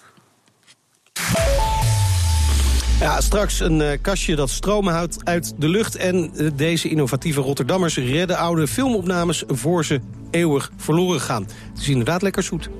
Ja, 3.04 3.20
straks 3.20 3.60
een 3.60 3.80
uh, 3.80 3.90
kastje 4.00 4.36
dat 4.36 4.50
stroom 4.50 4.88
houdt 4.88 5.16
uit 5.24 5.54
de 5.58 5.68
lucht. 5.68 5.96
En 5.96 6.30
uh, 6.34 6.50
deze 6.54 6.88
innovatieve 6.88 7.40
Rotterdammers 7.40 7.96
redden 7.96 8.36
oude 8.36 8.66
filmopnames 8.66 9.44
voor 9.46 9.84
ze 9.84 10.00
eeuwig 10.30 10.70
verloren 10.76 11.20
gaan. 11.20 11.42
Het 11.72 11.80
is 11.80 11.88
inderdaad 11.88 12.22
lekker 12.22 12.42
zoet. 12.42 12.70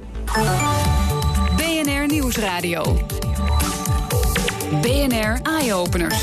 BNR 1.56 2.06
Nieuwsradio. 2.06 3.06
BNR 4.80 5.40
Eye-Openers. 5.42 6.22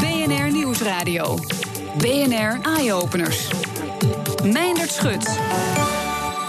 BNR 0.00 0.52
Nieuwsradio. 0.52 1.38
BNR 1.98 2.58
Eye-Openers. 2.62 3.48
Meindert 4.44 4.92
Schut. 4.92 5.38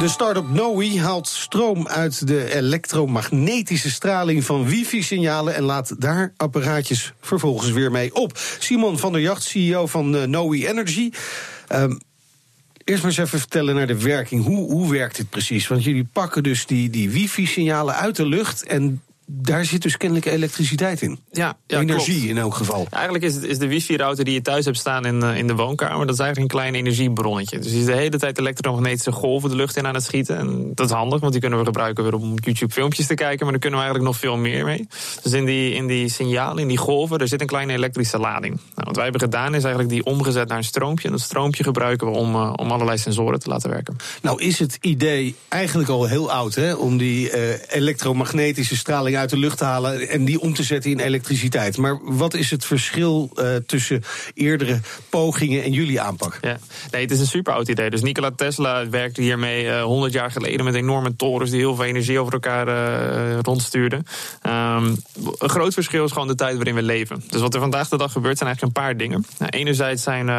De 0.02 0.08
start-up 0.08 0.50
Noe 0.50 1.00
haalt 1.00 1.28
stroom 1.28 1.88
uit 1.88 2.28
de 2.28 2.54
elektromagnetische 2.54 3.90
straling 3.90 4.44
van 4.44 4.66
wifi-signalen 4.66 5.56
en 5.56 5.64
laat 5.64 6.02
daar 6.02 6.34
apparaatjes 6.38 7.14
vervolgens 7.20 7.72
weer 7.72 7.92
mee 7.92 8.16
op. 8.16 8.38
Simon 8.60 8.98
van 8.98 9.12
der 9.12 9.22
Jacht, 9.22 9.44
CEO 9.44 9.88
van 9.88 10.16
uh, 10.16 10.24
Noe 10.24 10.68
Energy. 10.68 11.12
Um, 11.74 12.00
Eerst 12.84 13.04
maar 13.04 13.12
eens 13.12 13.20
even 13.20 13.40
vertellen 13.40 13.76
naar 13.76 13.88
de 13.88 14.02
werking. 14.02 14.44
Hoe, 14.44 14.72
hoe 14.72 14.92
werkt 14.92 15.16
dit 15.16 15.30
precies? 15.30 15.68
Want 15.68 15.84
jullie 15.84 16.08
pakken 16.14 16.44
dus 16.44 16.66
die, 16.66 16.90
die 16.90 17.10
wifi-signalen 17.10 17.96
uit 17.96 18.16
de 18.16 18.26
lucht 18.26 18.64
en 18.64 19.02
daar 19.34 19.66
zit 19.66 19.82
dus 19.82 19.98
kennelijk 19.98 20.28
elektriciteit 20.28 21.02
in. 21.02 21.20
Ja, 21.32 21.58
ja 21.68 21.80
Energie 21.80 22.14
klopt. 22.14 22.30
in 22.30 22.38
elk 22.38 22.54
geval. 22.54 22.88
Eigenlijk 22.90 23.24
is, 23.24 23.36
het, 23.36 23.44
is 23.44 23.58
de 23.58 23.68
wifi-router 23.68 24.26
die 24.26 24.34
je 24.34 24.42
thuis 24.42 24.66
hebt 24.66 24.78
staan 24.78 25.06
in, 25.06 25.24
uh, 25.24 25.38
in 25.38 25.48
de 25.48 25.56
woonkamer... 25.56 26.06
dat 26.06 26.16
is 26.16 26.22
eigenlijk 26.22 26.54
een 26.54 26.60
klein 26.60 26.76
energiebronnetje. 26.76 27.60
Dus 27.60 27.72
die 27.72 27.80
is 27.80 27.86
de 27.86 27.96
hele 27.96 28.18
tijd 28.18 28.40
elektromagnetische 28.40 29.12
golven 29.12 29.50
de 29.50 29.56
lucht 29.56 29.78
in 29.78 29.88
aan 29.88 29.94
het 29.94 30.04
schieten. 30.04 30.38
En 30.38 30.72
dat 30.74 30.86
is 30.86 30.96
handig, 30.96 31.20
want 31.20 31.32
die 31.32 31.42
kunnen 31.42 31.60
we 31.60 31.66
gebruiken 31.66 32.04
weer 32.04 32.14
om 32.14 32.34
YouTube 32.36 32.74
filmpjes 32.74 33.08
te 33.08 33.14
kijken... 33.14 33.40
maar 33.40 33.52
daar 33.52 33.62
kunnen 33.62 33.80
we 33.80 33.86
eigenlijk 33.86 34.14
nog 34.14 34.22
veel 34.22 34.38
meer 34.38 34.66
mee. 34.66 34.88
Dus 35.24 35.32
in 35.32 35.46
die, 35.46 35.74
in 35.74 35.88
die 35.88 36.10
signalen, 36.10 36.62
in 36.62 36.68
die 36.68 36.78
golven, 36.78 37.20
er 37.20 37.28
zit 37.28 37.42
een 37.42 37.48
kleine 37.48 37.74
elektrische 37.74 38.18
lading. 38.18 38.54
Nou, 38.54 38.88
wat 38.88 38.96
wij 38.96 39.04
hebben 39.04 39.22
gedaan 39.22 39.56
is 39.56 39.64
eigenlijk 39.64 39.94
die 39.94 40.06
omgezet 40.06 40.48
naar 40.48 40.58
een 40.58 40.64
stroompje. 40.64 41.06
En 41.06 41.14
dat 41.14 41.22
stroompje 41.22 41.64
gebruiken 41.64 42.12
we 42.12 42.18
om, 42.18 42.36
uh, 42.36 42.54
om 42.56 42.72
allerlei 42.72 42.98
sensoren 42.98 43.40
te 43.40 43.50
laten 43.50 43.70
werken. 43.70 43.96
Nou 44.22 44.42
is 44.42 44.60
het 44.60 44.78
idee 44.82 45.36
eigenlijk 45.48 45.90
al 45.90 46.06
heel 46.06 46.32
oud... 46.32 46.56
Hè, 46.56 46.74
om 46.74 46.98
die 46.98 47.38
uh, 47.38 47.54
elektromagnetische 47.70 48.78
straling 48.78 49.18
uit 49.22 49.30
de 49.30 49.38
lucht 49.38 49.58
te 49.58 49.64
halen 49.64 50.10
en 50.10 50.26
die 50.26 50.40
om 50.40 50.54
te 50.54 50.64
zetten 50.64 50.92
in 50.92 51.00
elektriciteit. 51.00 51.78
Maar 51.78 52.00
wat 52.02 52.34
is 52.34 52.52
het 52.52 52.66
verschil 52.66 53.32
uh, 53.36 53.56
tussen 53.56 54.04
eerdere 54.34 54.80
pogingen 55.10 55.64
en 55.64 55.72
jullie 55.72 56.02
aanpak? 56.02 56.38
Ja. 56.42 56.58
Nee, 56.92 57.02
het 57.02 57.12
is 57.12 57.20
een 57.20 57.26
super 57.26 57.54
oud 57.54 57.68
idee. 57.68 57.90
Dus 57.90 58.02
Nikola 58.02 58.32
Tesla 58.36 58.90
werkte 58.90 59.22
hiermee 59.22 59.66
uh, 59.66 59.84
100 59.84 60.14
jaar 60.14 60.32
geleden 60.32 60.66
met 60.66 60.76
enorme 60.76 61.16
torens 61.16 61.50
die 61.50 61.60
heel 61.60 61.76
veel 61.76 61.86
energie 61.86 62.20
over 62.20 62.34
elkaar 62.34 62.68
uh, 62.68 63.40
rondstuurden. 63.40 64.06
Um, 64.48 64.98
een 65.38 65.50
groot 65.50 65.74
verschil 65.74 66.06
is 66.06 66.12
gewoon 66.12 66.28
de 66.28 66.36
tijd 66.36 66.56
waarin 66.56 66.76
we 66.76 66.82
leven. 66.82 67.24
Dus 67.28 67.42
wat 67.42 67.54
er 67.54 67.60
vandaag 67.60 67.90
de 67.90 67.98
dag 67.98 68.12
gebeurt 68.12 68.38
zijn 68.38 68.50
eigenlijk 68.50 68.78
een 68.78 68.84
paar 68.84 68.98
dingen. 68.98 69.26
Nou, 69.38 69.52
enerzijds 69.52 70.04
zijn 70.04 70.30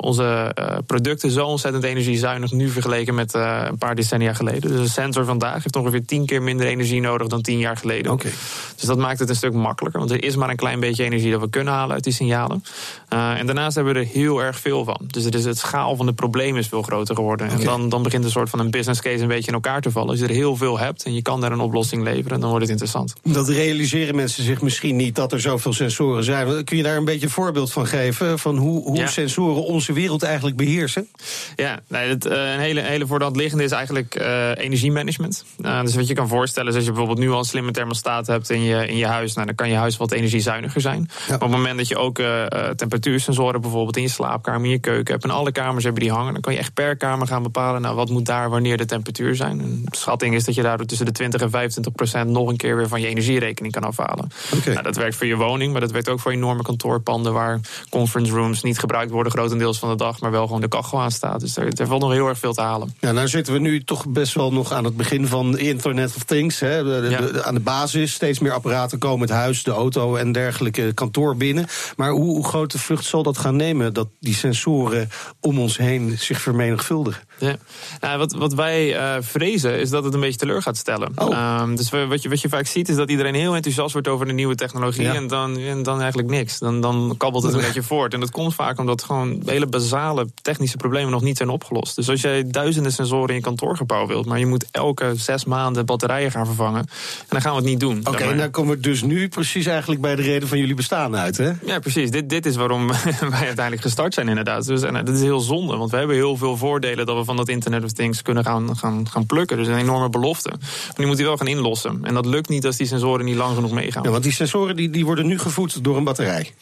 onze 0.00 0.54
producten 0.86 1.30
zo 1.30 1.46
ontzettend 1.46 1.84
energiezuinig 1.84 2.52
nu 2.52 2.68
vergeleken 2.68 3.14
met 3.14 3.34
een 3.34 3.78
paar 3.78 3.94
decennia 3.94 4.34
geleden. 4.34 4.70
Dus 4.70 4.80
een 4.80 4.88
sensor 4.88 5.24
vandaag 5.24 5.62
heeft 5.62 5.76
ongeveer 5.76 6.04
10 6.04 6.26
keer 6.26 6.42
minder 6.42 6.66
energie 6.66 7.00
nodig 7.00 7.26
dan 7.26 7.42
10 7.42 7.58
jaar 7.58 7.76
geleden. 7.76 8.12
Okay. 8.18 8.32
Dus 8.76 8.84
dat 8.84 8.98
maakt 8.98 9.18
het 9.18 9.28
een 9.28 9.36
stuk 9.36 9.52
makkelijker. 9.52 10.00
Want 10.00 10.12
er 10.12 10.24
is 10.24 10.36
maar 10.36 10.50
een 10.50 10.56
klein 10.56 10.80
beetje 10.80 11.04
energie 11.04 11.30
dat 11.30 11.40
we 11.40 11.50
kunnen 11.50 11.72
halen 11.72 11.94
uit 11.94 12.04
die 12.04 12.12
signalen. 12.12 12.64
Uh, 13.12 13.38
en 13.38 13.46
daarnaast 13.46 13.74
hebben 13.74 13.94
we 13.94 14.00
er 14.00 14.06
heel 14.06 14.42
erg 14.42 14.58
veel 14.58 14.84
van. 14.84 15.00
Dus 15.06 15.24
het, 15.24 15.34
is 15.34 15.44
het 15.44 15.58
schaal 15.58 15.96
van 15.96 16.06
de 16.06 16.12
problemen 16.12 16.60
is 16.60 16.68
veel 16.68 16.82
groter 16.82 17.14
geworden. 17.14 17.46
Okay. 17.46 17.58
En 17.58 17.64
dan, 17.64 17.88
dan 17.88 18.02
begint 18.02 18.24
een 18.24 18.30
soort 18.30 18.50
van 18.50 18.58
een 18.58 18.70
business 18.70 19.00
case 19.00 19.22
een 19.22 19.28
beetje 19.28 19.46
in 19.46 19.54
elkaar 19.54 19.80
te 19.80 19.90
vallen. 19.90 20.10
Als 20.10 20.18
je 20.18 20.24
er 20.24 20.30
heel 20.30 20.56
veel 20.56 20.78
hebt 20.78 21.02
en 21.02 21.14
je 21.14 21.22
kan 21.22 21.40
daar 21.40 21.52
een 21.52 21.60
oplossing 21.60 22.02
leveren, 22.02 22.40
dan 22.40 22.48
wordt 22.48 22.62
het 22.68 22.70
interessant. 22.70 23.14
Dat 23.22 23.48
realiseren 23.48 24.14
mensen 24.14 24.44
zich 24.44 24.62
misschien 24.62 24.96
niet 24.96 25.14
dat 25.14 25.32
er 25.32 25.40
zoveel 25.40 25.72
sensoren 25.72 26.24
zijn. 26.24 26.64
Kun 26.64 26.76
je 26.76 26.82
daar 26.82 26.96
een 26.96 27.04
beetje 27.04 27.26
een 27.26 27.32
voorbeeld 27.32 27.72
van 27.72 27.86
geven? 27.86 28.38
Van 28.38 28.56
hoe, 28.56 28.82
hoe 28.82 28.96
ja. 28.96 29.06
sensoren 29.06 29.64
onze 29.64 29.92
wereld 29.92 30.22
eigenlijk 30.22 30.56
beheersen? 30.56 31.08
Ja, 31.56 31.80
nee, 31.88 32.08
het, 32.08 32.26
uh, 32.26 32.32
een 32.32 32.58
hele, 32.58 32.80
hele 32.80 33.06
voor 33.06 33.18
de 33.18 33.24
hand 33.24 33.36
liggende 33.36 33.64
is 33.64 33.70
eigenlijk 33.70 34.20
uh, 34.20 34.50
energiemanagement. 34.56 35.44
dus 35.82 35.94
wat 35.94 36.06
je 36.06 36.14
kan 36.14 36.28
voorstellen 36.28 36.70
is 36.70 36.74
als 36.74 36.84
je 36.84 36.90
bijvoorbeeld 36.90 37.18
nu 37.18 37.30
al 37.30 37.38
een 37.38 37.44
slimme 37.44 37.70
thermostaat 38.02 38.26
hebt 38.26 38.50
in 38.50 38.62
je, 38.62 38.86
in 38.86 38.96
je 38.96 39.06
huis, 39.06 39.34
nou, 39.34 39.46
dan 39.46 39.54
kan 39.54 39.68
je 39.68 39.74
huis 39.74 39.96
wat 39.96 40.12
energiezuiniger 40.12 40.80
zijn. 40.80 41.10
Ja. 41.28 41.34
op 41.34 41.40
het 41.40 41.50
moment 41.50 41.76
dat 41.76 41.88
je 41.88 41.96
ook 41.96 42.18
uh, 42.18 42.44
temperatuursensoren 42.76 43.60
bijvoorbeeld 43.60 43.96
in 43.96 44.02
je 44.02 44.08
slaapkamer, 44.08 44.64
in 44.64 44.70
je 44.70 44.78
keuken 44.78 45.12
hebt 45.12 45.24
en 45.24 45.30
alle 45.30 45.52
kamers 45.52 45.84
hebben 45.84 46.02
die 46.02 46.12
hangen, 46.12 46.32
dan 46.32 46.42
kan 46.42 46.52
je 46.52 46.58
echt 46.58 46.74
per 46.74 46.96
kamer 46.96 47.26
gaan 47.26 47.42
bepalen, 47.42 47.82
nou 47.82 47.94
wat 47.96 48.10
moet 48.10 48.26
daar 48.26 48.50
wanneer 48.50 48.76
de 48.76 48.84
temperatuur 48.84 49.34
zijn. 49.34 49.60
En 49.60 49.82
de 49.84 49.96
schatting 49.96 50.34
is 50.34 50.44
dat 50.44 50.54
je 50.54 50.62
daardoor 50.62 50.86
tussen 50.86 51.06
de 51.06 51.12
20 51.12 51.40
en 51.40 51.50
25 51.50 51.92
procent 51.92 52.30
nog 52.30 52.48
een 52.48 52.56
keer 52.56 52.76
weer 52.76 52.88
van 52.88 53.00
je 53.00 53.06
energierekening 53.06 53.72
kan 53.72 53.82
afhalen. 53.82 54.30
Okay. 54.56 54.72
Nou, 54.72 54.84
dat 54.84 54.96
werkt 54.96 55.16
voor 55.16 55.26
je 55.26 55.36
woning, 55.36 55.72
maar 55.72 55.80
dat 55.80 55.90
werkt 55.90 56.08
ook 56.08 56.20
voor 56.20 56.32
enorme 56.32 56.62
kantoorpanden 56.62 57.32
waar 57.32 57.60
conference 57.90 58.32
rooms 58.32 58.62
niet 58.62 58.78
gebruikt 58.78 59.10
worden 59.10 59.32
grotendeels 59.32 59.78
van 59.78 59.88
de 59.88 59.96
dag, 59.96 60.20
maar 60.20 60.30
wel 60.30 60.46
gewoon 60.46 60.60
de 60.60 60.68
kachel 60.68 61.00
aan 61.00 61.10
staat. 61.10 61.40
Dus 61.40 61.56
er, 61.56 61.72
er 61.80 61.86
valt 61.86 62.00
nog 62.00 62.12
heel 62.12 62.28
erg 62.28 62.38
veel 62.38 62.52
te 62.52 62.60
halen. 62.60 62.94
Ja, 63.00 63.12
nou 63.12 63.28
zitten 63.28 63.52
we 63.52 63.58
nu 63.58 63.84
toch 63.84 64.08
best 64.08 64.34
wel 64.34 64.52
nog 64.52 64.72
aan 64.72 64.84
het 64.84 64.96
begin 64.96 65.26
van 65.26 65.58
Internet 65.58 66.16
of 66.16 66.22
Things. 66.22 66.60
Hè? 66.60 66.84
De, 66.84 67.00
de, 67.00 67.10
ja. 67.10 67.20
de, 67.20 67.44
aan 67.44 67.54
de 67.54 67.60
basis 67.60 67.87
steeds 67.90 68.38
meer 68.38 68.52
apparaten 68.52 68.98
komen 68.98 69.28
het 69.28 69.36
huis, 69.36 69.62
de 69.62 69.70
auto 69.70 70.16
en 70.16 70.32
dergelijke 70.32 70.92
kantoor 70.94 71.36
binnen. 71.36 71.66
Maar 71.96 72.10
hoe, 72.10 72.24
hoe 72.24 72.46
groot 72.46 72.72
de 72.72 72.78
vlucht 72.78 73.04
zal 73.04 73.22
dat 73.22 73.38
gaan 73.38 73.56
nemen? 73.56 73.94
Dat 73.94 74.08
die 74.20 74.34
sensoren 74.34 75.08
om 75.40 75.58
ons 75.58 75.76
heen 75.76 76.18
zich 76.18 76.40
vermenigvuldigen? 76.40 77.27
Ja. 77.38 77.56
Nou, 78.00 78.18
wat, 78.18 78.32
wat 78.32 78.54
wij 78.54 78.96
uh, 78.96 79.16
vrezen 79.20 79.78
is 79.78 79.90
dat 79.90 80.04
het 80.04 80.14
een 80.14 80.20
beetje 80.20 80.38
teleur 80.38 80.62
gaat 80.62 80.76
stellen. 80.76 81.12
Oh. 81.14 81.60
Um, 81.60 81.76
dus 81.76 81.90
wat, 81.90 82.22
je, 82.22 82.28
wat 82.28 82.40
je 82.40 82.48
vaak 82.48 82.66
ziet 82.66 82.88
is 82.88 82.96
dat 82.96 83.10
iedereen 83.10 83.34
heel 83.34 83.54
enthousiast 83.54 83.92
wordt 83.92 84.08
over 84.08 84.26
de 84.26 84.32
nieuwe 84.32 84.54
technologie. 84.54 85.02
Ja. 85.02 85.14
En, 85.14 85.26
dan, 85.26 85.58
en 85.58 85.82
dan 85.82 85.98
eigenlijk 85.98 86.28
niks. 86.28 86.58
Dan, 86.58 86.80
dan 86.80 87.14
kabbelt 87.16 87.42
het 87.42 87.54
een 87.54 87.60
beetje 87.66 87.82
voort. 87.82 88.14
En 88.14 88.20
dat 88.20 88.30
komt 88.30 88.54
vaak 88.54 88.78
omdat 88.78 89.02
gewoon 89.02 89.42
hele 89.44 89.66
basale 89.66 90.26
technische 90.42 90.76
problemen 90.76 91.10
nog 91.10 91.22
niet 91.22 91.36
zijn 91.36 91.48
opgelost. 91.48 91.96
Dus 91.96 92.08
als 92.08 92.20
jij 92.20 92.46
duizenden 92.46 92.92
sensoren 92.92 93.28
in 93.28 93.34
je 93.34 93.40
kantoorgebouw 93.40 94.06
wilt, 94.06 94.26
maar 94.26 94.38
je 94.38 94.46
moet 94.46 94.66
elke 94.70 95.12
zes 95.16 95.44
maanden 95.44 95.86
batterijen 95.86 96.30
gaan 96.30 96.46
vervangen. 96.46 96.80
En 96.80 97.26
dan 97.28 97.40
gaan 97.40 97.50
we 97.50 97.58
het 97.58 97.66
niet 97.66 97.80
doen. 97.80 97.98
Oké, 97.98 98.10
okay, 98.10 98.30
en 98.30 98.38
dan 98.38 98.50
komen 98.50 98.74
we 98.74 98.80
dus 98.80 99.02
nu 99.02 99.28
precies 99.28 99.66
eigenlijk 99.66 100.00
bij 100.00 100.16
de 100.16 100.22
reden 100.22 100.48
van 100.48 100.58
jullie 100.58 100.74
bestaan 100.74 101.16
uit, 101.16 101.36
hè? 101.36 101.52
Ja, 101.64 101.78
precies. 101.78 102.10
Dit, 102.10 102.28
dit 102.28 102.46
is 102.46 102.56
waarom 102.56 102.86
wij 103.36 103.46
uiteindelijk 103.46 103.82
gestart 103.82 104.14
zijn, 104.14 104.28
inderdaad. 104.28 104.66
Dus 104.66 104.82
en, 104.82 105.04
dat 105.04 105.14
is 105.14 105.20
heel 105.20 105.40
zonde, 105.40 105.76
want 105.76 105.90
we 105.90 105.96
hebben 105.96 106.16
heel 106.16 106.36
veel 106.36 106.56
voordelen 106.56 107.06
dat 107.06 107.16
we 107.16 107.24
van 107.28 107.36
dat 107.36 107.48
Internet 107.48 107.84
of 107.84 107.92
Things 107.92 108.22
kunnen 108.22 108.44
gaan, 108.44 108.76
gaan, 108.76 109.08
gaan 109.08 109.26
plukken. 109.26 109.56
Dus 109.56 109.66
een 109.66 109.78
enorme 109.78 110.10
belofte. 110.10 110.48
Maar 110.48 110.94
die 110.96 111.06
moet 111.06 111.16
die 111.16 111.26
wel 111.26 111.36
gaan 111.36 111.46
inlossen. 111.46 111.98
En 112.02 112.14
dat 112.14 112.26
lukt 112.26 112.48
niet 112.48 112.66
als 112.66 112.76
die 112.76 112.86
sensoren 112.86 113.24
niet 113.24 113.36
lang 113.36 113.54
genoeg 113.54 113.72
meegaan. 113.72 114.02
Ja, 114.02 114.10
want 114.10 114.22
die 114.22 114.32
sensoren 114.32 114.76
die, 114.76 114.90
die 114.90 115.04
worden 115.04 115.26
nu 115.26 115.38
gevoed 115.38 115.84
door 115.84 115.96
een 115.96 116.04
batterij. 116.04 116.52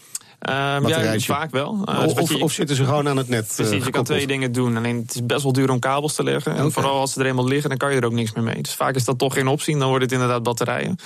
Um, 0.40 0.86
ja, 0.86 1.18
vaak 1.18 1.50
wel. 1.50 1.84
Uh, 1.88 2.06
of, 2.06 2.20
of, 2.20 2.32
je, 2.32 2.42
of, 2.42 2.52
zitten 2.52 2.76
ze 2.76 2.84
gewoon 2.84 3.08
aan 3.08 3.16
het 3.16 3.28
net? 3.28 3.52
Precies, 3.56 3.78
uh, 3.78 3.84
je 3.84 3.90
kan 3.90 4.04
twee 4.04 4.26
dingen 4.26 4.52
doen. 4.52 4.76
Alleen 4.76 4.96
het 4.96 5.14
is 5.14 5.26
best 5.26 5.42
wel 5.42 5.52
duur 5.52 5.70
om 5.70 5.78
kabels 5.78 6.14
te 6.14 6.22
leggen. 6.22 6.52
En 6.52 6.58
okay. 6.58 6.70
vooral 6.70 7.00
als 7.00 7.12
ze 7.12 7.20
er 7.20 7.26
eenmaal 7.26 7.46
liggen, 7.46 7.68
dan 7.68 7.78
kan 7.78 7.92
je 7.92 8.00
er 8.00 8.06
ook 8.06 8.12
niks 8.12 8.32
meer 8.32 8.44
mee. 8.44 8.62
Dus 8.62 8.74
vaak 8.74 8.94
is 8.94 9.04
dat 9.04 9.18
toch 9.18 9.34
geen 9.34 9.46
optie. 9.46 9.78
Dan 9.78 9.88
wordt 9.88 10.02
het 10.02 10.12
inderdaad 10.12 10.42
batterijen. 10.42 10.98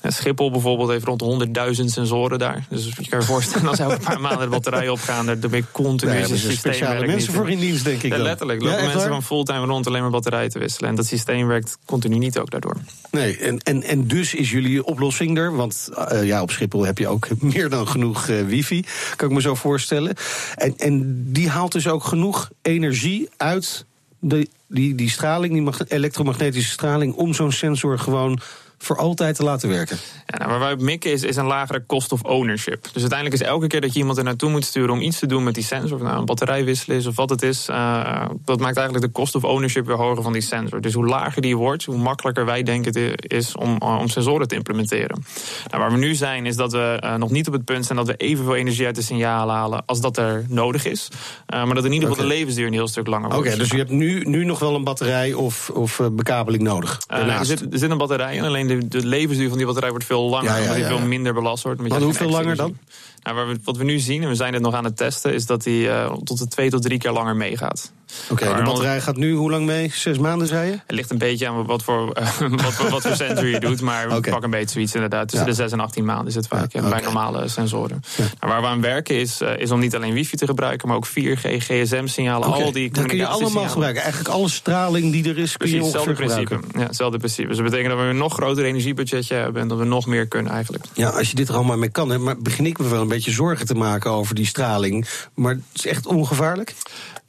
En 0.00 0.12
Schiphol 0.12 0.50
bijvoorbeeld 0.50 0.90
heeft 0.90 1.04
rond 1.04 1.46
100.000 1.78 1.84
sensoren 1.84 2.38
daar. 2.38 2.66
Dus 2.68 2.84
je 2.84 3.08
kan 3.08 3.18
je 3.18 3.24
voorstellen, 3.24 3.68
als 3.68 3.78
elke 3.78 3.98
paar 3.98 4.20
maanden 4.20 4.40
de 4.40 4.48
batterijen 4.48 4.92
opgaan, 4.92 5.26
dan 5.26 5.38
ben 5.40 5.56
je 5.56 5.64
continu 5.72 6.12
nee, 6.12 6.26
systeem. 6.26 6.56
speciale 6.56 7.06
mensen 7.06 7.32
voor 7.32 7.50
in 7.50 7.58
dienst, 7.58 7.84
denk 7.84 8.02
ik. 8.02 8.12
Ja, 8.12 8.18
letterlijk. 8.18 8.62
Lopen 8.62 8.78
ja, 8.78 8.86
mensen 8.86 9.08
van 9.08 9.22
fulltime 9.22 9.66
rond 9.66 9.86
alleen 9.86 10.02
maar 10.02 10.10
batterijen 10.10 10.50
te 10.50 10.58
wisselen. 10.58 10.90
En 10.90 10.96
dat 10.96 11.06
systeem 11.06 11.46
werkt 11.46 11.78
continu 11.84 12.18
niet 12.18 12.38
ook 12.38 12.50
daardoor. 12.50 12.76
Nee, 13.10 13.36
en, 13.36 13.58
en, 13.58 13.82
en 13.82 14.06
dus 14.06 14.34
is 14.34 14.50
jullie 14.50 14.84
oplossing 14.84 15.38
er. 15.38 15.56
Want 15.56 15.88
uh, 16.12 16.24
ja, 16.24 16.42
op 16.42 16.50
Schiphol 16.50 16.84
heb 16.84 16.98
je 16.98 17.08
ook 17.08 17.28
meer 17.40 17.68
dan 17.68 17.88
genoeg 17.88 18.28
uh, 18.28 18.42
wifi. 18.42 18.73
Kan 19.16 19.28
ik 19.28 19.34
me 19.34 19.40
zo 19.40 19.54
voorstellen. 19.54 20.14
En, 20.54 20.74
en 20.76 21.22
die 21.32 21.48
haalt 21.48 21.72
dus 21.72 21.88
ook 21.88 22.04
genoeg 22.04 22.50
energie 22.62 23.28
uit 23.36 23.86
de, 24.18 24.48
die, 24.68 24.94
die 24.94 25.10
straling, 25.10 25.76
die 25.76 25.86
elektromagnetische 25.88 26.70
straling, 26.70 27.14
om 27.14 27.34
zo'n 27.34 27.52
sensor 27.52 27.98
gewoon 27.98 28.40
voor 28.78 28.96
altijd 28.96 29.36
te 29.36 29.44
laten 29.44 29.68
werken. 29.68 29.98
Ja, 30.26 30.38
nou, 30.38 30.50
waar 30.50 30.60
wij 30.60 30.72
op 30.72 30.80
mikken 30.80 31.12
is, 31.12 31.22
is 31.22 31.36
een 31.36 31.46
lagere 31.46 31.86
cost 31.86 32.12
of 32.12 32.22
ownership. 32.22 32.82
Dus 32.82 33.00
uiteindelijk 33.00 33.40
is 33.40 33.48
elke 33.48 33.66
keer 33.66 33.80
dat 33.80 33.92
je 33.92 33.98
iemand 33.98 34.18
er 34.18 34.24
naartoe 34.24 34.50
moet 34.50 34.64
sturen 34.64 34.90
om 34.90 35.00
iets 35.00 35.18
te 35.18 35.26
doen 35.26 35.44
met 35.44 35.54
die 35.54 35.64
sensor, 35.64 35.96
of 35.96 36.02
nou 36.02 36.18
een 36.18 36.24
batterij 36.24 36.64
wisselen 36.64 36.96
is 36.96 37.06
of 37.06 37.16
wat 37.16 37.30
het 37.30 37.42
is, 37.42 37.68
uh, 37.68 38.26
dat 38.44 38.60
maakt 38.60 38.76
eigenlijk 38.76 39.06
de 39.06 39.12
cost 39.12 39.34
of 39.34 39.44
ownership 39.44 39.86
weer 39.86 39.96
hoger 39.96 40.22
van 40.22 40.32
die 40.32 40.42
sensor. 40.42 40.80
Dus 40.80 40.94
hoe 40.94 41.06
lager 41.06 41.42
die 41.42 41.56
wordt, 41.56 41.84
hoe 41.84 41.96
makkelijker 41.96 42.44
wij 42.44 42.62
denken 42.62 43.02
het 43.02 43.32
is 43.32 43.56
om, 43.56 43.78
uh, 43.82 43.98
om 44.00 44.08
sensoren 44.08 44.48
te 44.48 44.54
implementeren. 44.54 45.24
Nou, 45.70 45.82
waar 45.82 45.92
we 45.92 45.98
nu 45.98 46.14
zijn, 46.14 46.46
is 46.46 46.56
dat 46.56 46.72
we 46.72 47.00
uh, 47.04 47.14
nog 47.14 47.30
niet 47.30 47.46
op 47.46 47.52
het 47.52 47.64
punt 47.64 47.86
zijn 47.86 47.98
dat 47.98 48.06
we 48.06 48.16
evenveel 48.16 48.54
energie 48.54 48.86
uit 48.86 48.94
de 48.94 49.02
signalen 49.02 49.54
halen 49.54 49.82
als 49.86 50.00
dat 50.00 50.16
er 50.16 50.44
nodig 50.48 50.84
is. 50.84 51.08
maar 51.46 51.74
dat 51.74 51.84
in 51.84 51.92
ieder 51.92 52.08
geval 52.08 52.24
okay. 52.24 52.28
de 52.28 52.34
levensduur 52.38 52.66
een 52.66 52.72
heel 52.72 52.88
stuk 52.88 53.06
langer 53.06 53.28
wordt. 53.28 53.38
Oké, 53.38 53.46
okay, 53.46 53.58
dus 53.58 53.70
je 53.70 53.76
hebt 53.76 53.90
nu, 53.90 54.24
nu 54.24 54.44
nog 54.44 54.58
wel 54.58 54.74
een 54.74 54.84
batterij 54.84 55.32
of, 55.32 55.70
of 55.70 56.00
bekabeling 56.12 56.62
nodig? 56.62 57.00
er, 57.06 57.44
zit, 57.44 57.60
er 57.72 57.78
zit 57.78 57.90
een 57.90 57.98
batterij 57.98 58.36
in, 58.36 58.44
alleen 58.44 58.63
de, 58.66 58.88
de 58.88 59.06
levensduur 59.06 59.48
van 59.48 59.56
die 59.56 59.66
batterij 59.66 59.90
wordt 59.90 60.04
veel 60.04 60.28
langer. 60.28 60.50
Ja, 60.50 60.56
ja, 60.56 60.62
omdat 60.62 60.76
die 60.76 60.84
veel 60.84 61.00
minder 61.00 61.34
belast 61.34 61.62
wordt. 61.62 61.88
Maar 61.88 62.00
hoeveel 62.00 62.28
langer 62.28 62.56
dan? 62.56 62.76
Nou, 63.22 63.56
wat 63.64 63.76
we 63.76 63.84
nu 63.84 63.98
zien, 63.98 64.22
en 64.22 64.28
we 64.28 64.34
zijn 64.34 64.52
het 64.52 64.62
nog 64.62 64.74
aan 64.74 64.84
het 64.84 64.96
testen, 64.96 65.34
is 65.34 65.46
dat 65.46 65.62
die 65.62 65.86
uh, 65.86 66.12
tot 66.12 66.38
de 66.38 66.48
twee 66.48 66.70
tot 66.70 66.82
drie 66.82 66.98
keer 66.98 67.12
langer 67.12 67.36
meegaat. 67.36 67.92
Oké, 68.30 68.42
okay, 68.44 68.56
de 68.56 68.62
batterij 68.62 69.00
gaat 69.00 69.16
nu 69.16 69.34
hoe 69.34 69.50
lang 69.50 69.66
mee? 69.66 69.90
Zes 69.94 70.18
maanden, 70.18 70.46
zei 70.46 70.70
je? 70.70 70.72
Het 70.72 70.96
ligt 70.96 71.10
een 71.10 71.18
beetje 71.18 71.48
aan 71.48 71.66
wat 71.66 71.82
voor, 71.82 72.18
uh, 72.20 72.38
wat, 72.64 72.72
voor, 72.72 72.90
wat 72.90 73.02
voor 73.02 73.16
sensor 73.26 73.46
je 73.46 73.60
doet. 73.60 73.80
Maar 73.80 74.16
okay. 74.16 74.32
pak 74.32 74.42
een 74.42 74.50
beetje 74.50 74.70
zoiets 74.70 74.94
inderdaad. 74.94 75.28
Tussen 75.28 75.46
ja. 75.46 75.54
de 75.54 75.62
6 75.62 75.72
en 75.72 75.80
18 75.80 76.04
maanden 76.04 76.26
is 76.26 76.34
het 76.34 76.46
vaak 76.46 76.72
ja, 76.72 76.78
okay. 76.78 76.90
bij 76.90 77.00
normale 77.00 77.48
sensoren. 77.48 78.02
Ja. 78.16 78.24
Nou, 78.40 78.52
waar 78.52 78.60
we 78.60 78.66
aan 78.66 78.80
werken 78.80 79.20
is, 79.20 79.40
uh, 79.40 79.58
is 79.58 79.70
om 79.70 79.80
niet 79.80 79.94
alleen 79.94 80.12
wifi 80.12 80.36
te 80.36 80.46
gebruiken, 80.46 80.88
maar 80.88 80.96
ook 80.96 81.08
4G, 81.08 81.40
GSM-signalen. 81.40 82.52
Al 82.52 82.72
die 82.72 82.90
dat 82.90 83.06
kun 83.06 83.16
je 83.16 83.26
allemaal 83.26 83.68
gebruiken. 83.68 84.02
Eigenlijk 84.02 84.34
alle 84.34 84.48
straling 84.48 85.12
die 85.12 85.28
er 85.28 85.38
is, 85.38 85.56
kun 85.56 85.70
je 85.70 85.82
hetzelfde 85.82 86.12
principe. 86.12 86.60
Ja, 86.72 86.80
hetzelfde 86.86 87.18
principe. 87.18 87.48
Dus 87.48 87.56
dat 87.56 87.64
betekent 87.64 87.90
dat 87.90 87.98
we 87.98 88.04
een 88.04 88.16
nog 88.16 88.34
groter 88.34 88.64
energiebudgetje 88.64 89.34
hebben 89.34 89.62
en 89.62 89.68
dat 89.68 89.78
we 89.78 89.84
nog 89.84 90.06
meer 90.06 90.26
kunnen 90.26 90.52
eigenlijk. 90.52 90.84
Ja, 90.92 91.08
als 91.08 91.28
je 91.30 91.34
dit 91.34 91.48
er 91.48 91.54
allemaal 91.54 91.76
mee 91.76 91.90
kan, 91.90 92.10
hè, 92.10 92.18
maar 92.18 92.38
begin 92.38 92.66
ik 92.66 92.78
me 92.78 92.88
wel 92.88 93.00
een 93.00 93.08
beetje 93.08 93.30
zorgen 93.30 93.66
te 93.66 93.74
maken 93.74 94.10
over 94.10 94.34
die 94.34 94.46
straling. 94.46 95.08
Maar 95.34 95.52
het 95.52 95.62
is 95.72 95.86
echt 95.86 96.06
ongevaarlijk? 96.06 96.74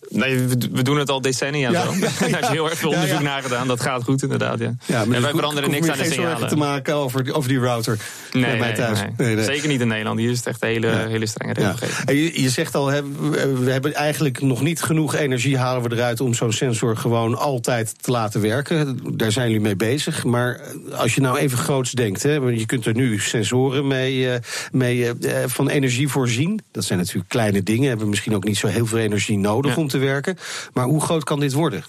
Nee, 0.09 0.47
we 0.71 0.81
doen 0.81 0.97
het 0.97 1.09
al 1.09 1.21
decennia 1.21 1.71
ja. 1.71 1.83
zo. 1.83 1.93
Daar 2.31 2.41
is 2.41 2.47
heel 2.47 2.69
erg 2.69 2.77
veel 2.77 2.89
onderzoek 2.89 3.17
ja, 3.17 3.23
ja. 3.23 3.29
naar 3.29 3.41
gedaan. 3.41 3.67
Dat 3.67 3.81
gaat 3.81 4.03
goed 4.03 4.23
inderdaad, 4.23 4.59
ja. 4.59 4.75
ja 4.85 5.01
en 5.01 5.21
wij 5.21 5.31
veranderen 5.31 5.69
niks 5.69 5.87
aan 5.89 5.97
de 5.97 6.03
signalen. 6.03 6.29
zorgen 6.31 6.47
te 6.47 6.55
maken 6.55 6.95
over, 6.95 7.33
over 7.33 7.49
die 7.49 7.59
router 7.59 7.97
nee, 8.31 8.43
bij 8.43 8.57
mij 8.57 8.73
thuis. 8.73 8.99
Nee, 8.99 9.09
nee. 9.17 9.35
Nee, 9.35 9.45
Zeker 9.45 9.67
niet 9.67 9.81
in 9.81 9.87
Nederland. 9.87 10.19
Hier 10.19 10.31
is 10.31 10.37
het 10.37 10.47
echt 10.47 10.61
hele, 10.61 10.87
hele 10.87 11.25
strenge 11.25 11.53
regelgeving. 11.53 12.09
Je, 12.09 12.41
je 12.41 12.49
zegt 12.49 12.75
al, 12.75 12.85
we 12.85 13.71
hebben 13.71 13.93
eigenlijk 13.93 14.41
nog 14.41 14.61
niet 14.61 14.81
genoeg 14.81 15.15
energie 15.15 15.57
halen 15.57 15.89
we 15.89 15.95
eruit... 15.95 16.19
om 16.19 16.33
zo'n 16.33 16.51
sensor 16.51 16.97
gewoon 16.97 17.37
altijd 17.37 18.03
te 18.03 18.11
laten 18.11 18.41
werken. 18.41 18.99
Daar 19.13 19.31
zijn 19.31 19.47
jullie 19.47 19.61
mee 19.61 19.75
bezig. 19.75 20.23
Maar 20.23 20.61
als 20.91 21.15
je 21.15 21.21
nou 21.21 21.37
even 21.37 21.57
groots 21.57 21.91
denkt... 21.91 22.23
Hè, 22.23 22.33
je 22.33 22.65
kunt 22.65 22.85
er 22.85 22.95
nu 22.95 23.19
sensoren 23.19 23.87
mee, 23.87 24.39
mee 24.71 25.11
van 25.45 25.69
energie 25.69 26.07
voorzien. 26.07 26.61
Dat 26.71 26.83
zijn 26.83 26.99
natuurlijk 26.99 27.29
kleine 27.29 27.63
dingen. 27.63 27.89
Hebben 27.89 28.09
misschien 28.09 28.35
ook 28.35 28.43
niet 28.43 28.57
zo 28.57 28.67
heel 28.67 28.85
veel 28.85 28.99
energie 28.99 29.37
nodig 29.37 29.77
om 29.77 29.87
te 29.87 29.94
werken. 29.97 30.37
Maar 30.73 30.85
hoe 30.85 31.01
groot 31.01 31.23
kan 31.23 31.39
dit 31.39 31.53
worden? 31.53 31.83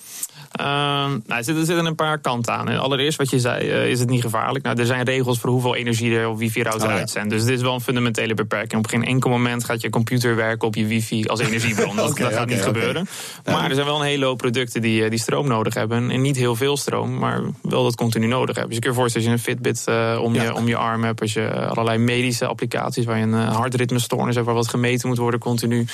Ehm, 0.56 1.10
nou, 1.10 1.20
er, 1.26 1.44
zitten, 1.44 1.86
een 1.86 1.94
paar 1.94 2.18
kanten 2.18 2.54
aan. 2.54 2.68
Allereerst, 2.68 3.18
wat 3.18 3.30
je 3.30 3.40
zei, 3.40 3.68
uh, 3.68 3.90
is 3.90 4.00
het 4.00 4.08
niet 4.08 4.20
gevaarlijk. 4.20 4.64
Nou, 4.64 4.78
er 4.78 4.86
zijn 4.86 5.04
regels 5.04 5.38
voor 5.38 5.50
hoeveel 5.50 5.74
energie 5.74 6.16
er 6.16 6.28
op 6.28 6.38
wifi-router 6.38 6.86
oh, 6.86 6.92
ja. 6.92 6.98
uitzendt. 6.98 7.30
Dus 7.30 7.44
dit 7.44 7.56
is 7.56 7.62
wel 7.62 7.74
een 7.74 7.80
fundamentele 7.80 8.34
beperking. 8.34 8.84
Op 8.84 8.86
geen 8.86 9.04
enkel 9.04 9.30
moment 9.30 9.64
gaat 9.64 9.80
je 9.80 9.90
computer 9.90 10.36
werken 10.36 10.68
op 10.68 10.74
je 10.74 10.86
wifi 10.86 11.26
als 11.26 11.40
energiebron. 11.40 11.96
dat, 11.96 12.16
dat, 12.18 12.32
gaat 12.32 12.48
niet 12.48 12.62
gebeuren. 12.62 13.08
Maar 13.44 13.68
er 13.68 13.74
zijn 13.74 13.86
wel 13.86 14.00
een 14.00 14.06
hele 14.06 14.24
hoop 14.24 14.38
producten 14.38 14.80
die, 14.82 15.04
eh, 15.04 15.10
die 15.10 15.18
stroom 15.18 15.48
nodig 15.48 15.74
hebben. 15.74 16.10
En 16.10 16.20
niet 16.20 16.36
heel 16.36 16.56
veel 16.56 16.76
stroom, 16.76 17.18
maar 17.18 17.42
wel 17.62 17.82
dat 17.82 17.94
continu 17.94 18.26
nodig 18.26 18.56
hebben. 18.56 18.66
Dus 18.66 18.74
je 18.74 18.82
kunt 18.82 18.94
je 18.94 19.00
voorstellen 19.00 19.28
als 19.28 19.36
je 19.36 19.50
een 19.50 19.54
Fitbit 19.54 19.84
uh, 19.88 20.22
om, 20.22 20.34
je, 20.34 20.54
om 20.54 20.68
je 20.68 20.76
arm 20.76 21.04
hebt. 21.04 21.20
Als 21.20 21.32
je 21.32 21.66
allerlei 21.66 21.98
medische 21.98 22.46
applicaties 22.46 23.04
waar 23.04 23.18
je 23.18 23.22
een 23.22 23.32
hartritmestoornis 23.32 24.34
hebt... 24.34 24.46
waar 24.46 24.54
wat 24.54 24.68
gemeten 24.68 25.08
moet 25.08 25.18
worden 25.18 25.40
continu. 25.40 25.86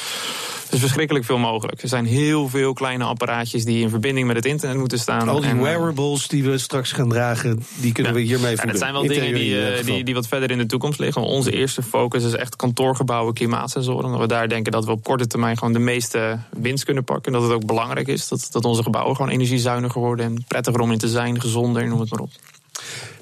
Dus 0.72 0.80
verschrikkelijk 0.80 1.24
veel 1.24 1.38
mogelijk. 1.38 1.82
Er 1.82 1.88
zijn 1.88 2.04
heel 2.04 2.48
veel 2.48 2.72
kleine 2.72 3.04
apparaatjes 3.04 3.64
die 3.64 3.82
in 3.82 3.88
verbinding 3.88 4.26
met 4.26 4.36
het 4.36 4.44
internet 4.44 4.78
moeten 4.78 4.98
staan. 4.98 5.28
Al 5.28 5.40
die 5.40 5.50
en, 5.50 5.56
eh, 5.56 5.62
wearables 5.62 6.28
die 6.28 6.44
we 6.44 6.58
straks 6.58 6.92
gaan 6.92 7.08
dragen, 7.08 7.62
die 7.74 7.92
kunnen 7.92 8.14
we 8.14 8.20
hiermee 8.20 8.56
verbinden. 8.56 8.68
dat 8.68 8.78
zijn 8.78 8.92
wel 8.92 9.06
dingen 9.06 9.34
die, 9.34 9.66
eh, 9.66 9.84
die, 9.84 10.04
die, 10.04 10.14
wat 10.14 10.28
verder 10.28 10.50
in 10.50 10.58
de 10.58 10.66
toekomst 10.66 10.98
liggen. 10.98 11.22
Onze 11.22 11.52
eerste 11.52 11.82
focus 11.82 12.24
is 12.24 12.32
echt 12.32 12.56
kantoorgebouwen, 12.56 13.34
klimaatsensoren. 13.34 14.04
Omdat 14.04 14.20
we 14.20 14.26
daar 14.26 14.48
denken 14.48 14.72
dat 14.72 14.84
we 14.84 14.90
op 14.90 15.02
korte 15.02 15.26
termijn 15.26 15.58
gewoon 15.58 15.72
de 15.72 15.78
meeste 15.78 16.38
winst 16.50 16.84
kunnen 16.84 17.04
pakken. 17.04 17.32
Dat 17.32 17.42
het 17.42 17.52
ook 17.52 17.66
belangrijk 17.66 18.08
is 18.08 18.28
dat, 18.28 18.48
dat 18.50 18.64
onze 18.64 18.82
gebouwen 18.82 19.16
gewoon 19.16 19.30
energiezuiniger 19.30 20.00
worden 20.00 20.26
en 20.26 20.44
prettiger 20.48 20.80
om 20.80 20.92
in 20.92 20.98
te 20.98 21.08
zijn, 21.08 21.40
gezonder, 21.40 21.88
noem 21.88 22.00
het 22.00 22.10
maar 22.10 22.20
op. 22.20 22.30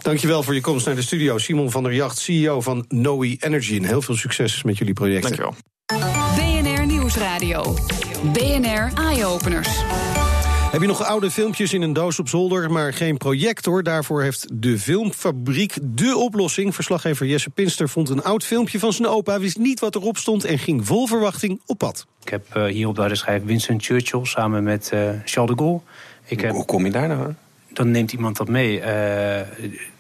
Dankjewel 0.03 0.43
voor 0.43 0.55
je 0.55 0.61
komst 0.61 0.87
naar 0.87 0.95
de 0.95 1.03
studio. 1.03 1.39
Simon 1.39 1.71
van 1.71 1.83
der 1.83 1.95
Jacht, 1.95 2.19
CEO 2.19 2.61
van 2.61 2.85
Noe 2.89 3.37
Energy. 3.41 3.77
En 3.77 3.85
heel 3.85 4.03
veel 4.03 4.17
succes 4.17 4.63
met 4.63 4.79
jullie 4.79 4.95
projecten. 4.95 5.23
Dankjewel. 5.23 5.55
BNR 7.11 7.19
Nieuwsradio. 7.19 7.75
BNR 8.33 9.05
Eye 9.05 9.25
Openers. 9.25 9.83
Heb 10.71 10.81
je 10.81 10.87
nog 10.87 11.05
oude 11.05 11.31
filmpjes 11.31 11.73
in 11.73 11.83
een 11.83 11.93
doos 11.93 12.19
op 12.19 12.29
zolder, 12.29 12.71
maar 12.71 12.93
geen 12.93 13.17
projector? 13.17 13.83
Daarvoor 13.83 14.23
heeft 14.23 14.47
de 14.53 14.79
Filmfabriek 14.79 15.75
de 15.83 16.17
oplossing. 16.17 16.75
Verslaggever 16.75 17.27
Jesse 17.27 17.51
Pinster 17.51 17.89
vond 17.89 18.09
een 18.09 18.23
oud 18.23 18.45
filmpje 18.45 18.79
van 18.79 18.93
zijn 18.93 19.09
opa, 19.09 19.41
wist 19.41 19.59
niet 19.59 19.81
wat 19.81 19.95
erop 19.95 20.17
stond 20.17 20.45
en 20.45 20.59
ging 20.59 20.87
vol 20.87 21.07
verwachting 21.07 21.61
op 21.67 21.79
pad. 21.79 22.07
Ik 22.23 22.29
heb 22.29 22.57
uh, 22.57 22.65
hier 22.65 22.89
op 22.89 22.95
de 22.95 23.01
harde 23.01 23.17
schijf 23.17 23.45
Winston 23.45 23.81
Churchill 23.81 24.25
samen 24.25 24.63
met 24.63 24.91
uh, 24.95 25.01
Charles 25.25 25.51
de 25.51 25.63
Gaulle. 25.63 25.81
Ik 26.25 26.41
heb, 26.41 26.51
Hoe 26.51 26.65
kom 26.65 26.85
je 26.85 26.91
daar 26.91 27.09
nou 27.09 27.21
aan? 27.21 27.39
Dan 27.73 27.91
neemt 27.91 28.13
iemand 28.13 28.37
dat 28.37 28.49
mee. 28.49 28.81
Uh, 28.81 29.41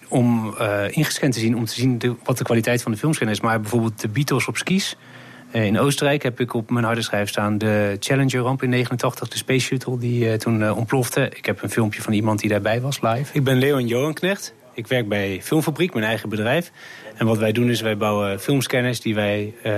om 0.08 0.54
ingescand 0.90 1.32
te 1.32 1.40
zien, 1.40 1.56
om 1.56 1.64
te 1.64 1.74
zien 1.74 1.98
de, 1.98 2.14
wat 2.24 2.38
de 2.38 2.44
kwaliteit 2.44 2.82
van 2.82 2.92
de 2.92 2.98
filmscan 2.98 3.28
is. 3.28 3.40
Maar 3.40 3.60
bijvoorbeeld 3.60 4.00
de 4.00 4.08
Beatles 4.08 4.46
op 4.46 4.56
skis 4.56 4.96
eh, 4.96 5.19
in 5.52 5.78
Oostenrijk 5.78 6.22
heb 6.22 6.40
ik 6.40 6.54
op 6.54 6.70
mijn 6.70 6.84
harde 6.84 7.02
schijf 7.02 7.28
staan 7.28 7.58
de 7.58 7.96
Challenger-ramp 8.00 8.62
in 8.62 8.68
89, 8.68 9.28
de 9.28 9.36
Space 9.36 9.66
Shuttle 9.66 9.98
die 9.98 10.24
uh, 10.24 10.34
toen 10.34 10.60
uh, 10.60 10.76
ontplofte. 10.76 11.30
Ik 11.34 11.46
heb 11.46 11.62
een 11.62 11.70
filmpje 11.70 12.02
van 12.02 12.12
iemand 12.12 12.40
die 12.40 12.48
daarbij 12.48 12.80
was 12.80 13.00
live. 13.00 13.34
Ik 13.34 13.44
ben 13.44 13.58
Leon 13.58 13.86
Johanknecht. 13.86 14.54
Ik 14.74 14.86
werk 14.86 15.08
bij 15.08 15.40
Filmfabriek, 15.42 15.92
mijn 15.94 16.06
eigen 16.06 16.28
bedrijf. 16.28 16.70
En 17.16 17.26
wat 17.26 17.38
wij 17.38 17.52
doen 17.52 17.68
is 17.70 17.80
wij 17.80 17.96
bouwen 17.96 18.40
filmscanners 18.40 19.00
die 19.00 19.14
wij 19.14 19.54
uh, 19.64 19.72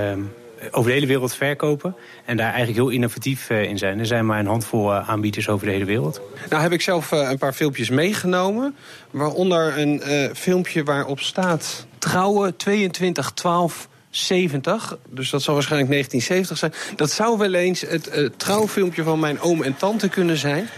over 0.71 0.89
de 0.91 0.95
hele 0.95 1.07
wereld 1.07 1.35
verkopen. 1.35 1.97
En 2.25 2.37
daar 2.37 2.47
eigenlijk 2.47 2.77
heel 2.77 2.89
innovatief 2.89 3.51
in 3.51 3.79
zijn. 3.79 3.99
Er 3.99 4.07
zijn 4.07 4.27
maar 4.27 4.39
een 4.39 4.47
handvol 4.47 4.93
aanbieders 4.95 5.49
over 5.49 5.67
de 5.67 5.73
hele 5.73 5.85
wereld. 5.85 6.21
Nou 6.51 6.63
heb 6.63 6.73
ik 6.73 6.81
zelf 6.81 7.11
een 7.11 7.39
paar 7.39 7.53
filmpjes 7.53 7.91
meegenomen. 7.91 8.77
Waaronder 9.11 9.79
een 9.79 10.01
filmpje 10.35 10.85
waarop 10.85 11.21
staat... 11.21 11.87
Trouwen 11.99 12.57
2212 12.57 13.89
70, 14.13 14.99
dus 15.11 15.31
dat 15.31 15.43
zal 15.43 15.55
waarschijnlijk 15.55 15.91
1970 15.91 16.59
zijn. 16.59 16.97
Dat 16.97 17.11
zou 17.11 17.39
wel 17.39 17.55
eens 17.55 17.81
het 17.81 18.17
uh, 18.17 18.29
trouwfilmpje 18.37 19.03
van 19.03 19.21
mijn 19.21 19.41
oom 19.41 19.63
en 19.63 19.77
tante 19.77 20.09
kunnen 20.09 20.37
zijn. 20.37 20.69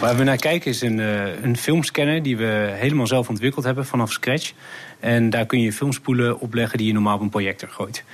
Waar 0.00 0.16
we 0.16 0.24
naar 0.24 0.36
kijken 0.36 0.70
is 0.70 0.80
een, 0.80 0.98
uh, 0.98 1.42
een 1.42 1.56
filmscanner 1.56 2.22
die 2.22 2.36
we 2.36 2.72
helemaal 2.74 3.06
zelf 3.06 3.28
ontwikkeld 3.28 3.64
hebben 3.64 3.86
vanaf 3.86 4.12
scratch. 4.12 4.52
En 5.00 5.30
daar 5.30 5.46
kun 5.46 5.60
je 5.60 5.72
filmspoelen 5.72 6.40
opleggen 6.40 6.78
die 6.78 6.86
je 6.86 6.92
normaal 6.92 7.14
op 7.14 7.20
een 7.20 7.28
projector 7.28 7.68
gooit. 7.68 8.04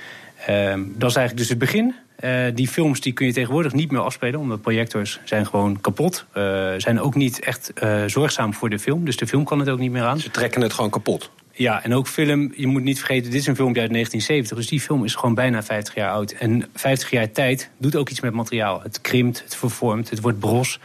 Uh, 0.49 0.73
dat 0.75 1.09
is 1.09 1.15
eigenlijk 1.15 1.37
dus 1.37 1.49
het 1.49 1.57
begin. 1.57 1.95
Uh, 2.23 2.45
die 2.53 2.67
films 2.67 3.01
die 3.01 3.13
kun 3.13 3.25
je 3.25 3.33
tegenwoordig 3.33 3.73
niet 3.73 3.91
meer 3.91 4.01
afspelen, 4.01 4.39
omdat 4.39 4.61
projectors 4.61 5.19
zijn 5.23 5.45
gewoon 5.45 5.81
kapot. 5.81 6.25
Uh, 6.37 6.73
zijn 6.77 7.01
ook 7.01 7.15
niet 7.15 7.39
echt 7.39 7.71
uh, 7.83 8.03
zorgzaam 8.05 8.53
voor 8.53 8.69
de 8.69 8.79
film, 8.79 9.05
dus 9.05 9.17
de 9.17 9.27
film 9.27 9.43
kan 9.43 9.59
het 9.59 9.69
ook 9.69 9.79
niet 9.79 9.91
meer 9.91 10.03
aan. 10.03 10.19
Ze 10.19 10.31
trekken 10.31 10.61
het 10.61 10.73
gewoon 10.73 10.89
kapot. 10.89 11.31
Ja, 11.59 11.83
en 11.83 11.93
ook 11.93 12.07
film, 12.07 12.53
je 12.55 12.67
moet 12.67 12.83
niet 12.83 12.97
vergeten, 12.97 13.31
dit 13.31 13.39
is 13.39 13.47
een 13.47 13.55
filmpje 13.55 13.81
uit 13.81 13.91
1970. 13.91 14.57
Dus 14.57 14.67
die 14.67 14.79
film 14.79 15.03
is 15.03 15.15
gewoon 15.15 15.35
bijna 15.35 15.63
50 15.63 15.95
jaar 15.95 16.11
oud. 16.11 16.31
En 16.31 16.69
50 16.75 17.09
jaar 17.09 17.31
tijd 17.31 17.69
doet 17.77 17.95
ook 17.95 18.09
iets 18.09 18.19
met 18.19 18.33
materiaal. 18.33 18.81
Het 18.81 19.01
krimpt, 19.01 19.43
het 19.43 19.55
vervormt, 19.55 20.09
het 20.09 20.21
wordt 20.21 20.39
bros. 20.39 20.79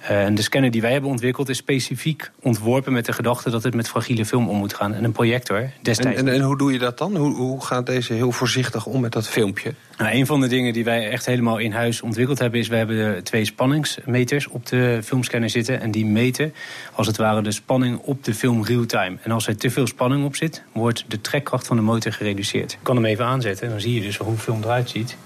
En 0.00 0.34
de 0.34 0.42
scanner 0.42 0.70
die 0.70 0.80
wij 0.80 0.92
hebben 0.92 1.10
ontwikkeld 1.10 1.48
is 1.48 1.56
specifiek 1.56 2.30
ontworpen 2.40 2.92
met 2.92 3.04
de 3.04 3.12
gedachte 3.12 3.50
dat 3.50 3.62
het 3.62 3.74
met 3.74 3.88
fragiele 3.88 4.24
film 4.24 4.48
om 4.48 4.56
moet 4.56 4.74
gaan. 4.74 4.94
En 4.94 5.04
een 5.04 5.12
projector 5.12 5.70
destijds. 5.82 6.20
En, 6.20 6.28
en, 6.28 6.34
en 6.34 6.40
hoe 6.40 6.58
doe 6.58 6.72
je 6.72 6.78
dat 6.78 6.98
dan? 6.98 7.16
Hoe, 7.16 7.34
hoe 7.34 7.64
gaat 7.64 7.86
deze 7.86 8.12
heel 8.12 8.32
voorzichtig 8.32 8.86
om 8.86 9.00
met 9.00 9.12
dat 9.12 9.28
filmpje? 9.28 9.74
Nou, 9.96 10.14
een 10.14 10.26
van 10.26 10.40
de 10.40 10.48
dingen 10.48 10.72
die 10.72 10.84
wij 10.84 11.10
echt 11.10 11.26
helemaal 11.26 11.58
in 11.58 11.72
huis 11.72 12.00
ontwikkeld 12.00 12.38
hebben... 12.38 12.60
is 12.60 12.68
we 12.68 12.76
hebben 12.76 13.24
twee 13.24 13.44
spanningsmeters 13.44 14.48
op 14.48 14.66
de 14.66 15.00
filmscanner 15.04 15.50
zitten. 15.50 15.80
En 15.80 15.90
die 15.90 16.06
meten 16.06 16.54
als 16.92 17.06
het 17.06 17.16
ware 17.16 17.42
de 17.42 17.52
spanning 17.52 17.98
op 17.98 18.24
de 18.24 18.34
film 18.34 18.64
real-time. 18.64 19.16
En 19.22 19.30
als 19.30 19.46
er 19.46 19.56
te 19.56 19.70
veel 19.70 19.86
spanning 19.86 20.24
op 20.24 20.36
zit, 20.36 20.62
wordt 20.72 21.04
de 21.08 21.20
trekkracht 21.20 21.66
van 21.66 21.76
de 21.76 21.82
motor 21.82 22.12
gereduceerd. 22.12 22.72
Ik 22.72 22.78
kan 22.82 22.96
hem 22.96 23.04
even 23.04 23.24
aanzetten, 23.24 23.68
dan 23.68 23.80
zie 23.80 23.94
je 23.94 24.00
dus 24.00 24.16
hoe 24.16 24.34
de 24.34 24.40
film 24.40 24.62
eruit 24.62 24.90
ziet. 24.90 25.16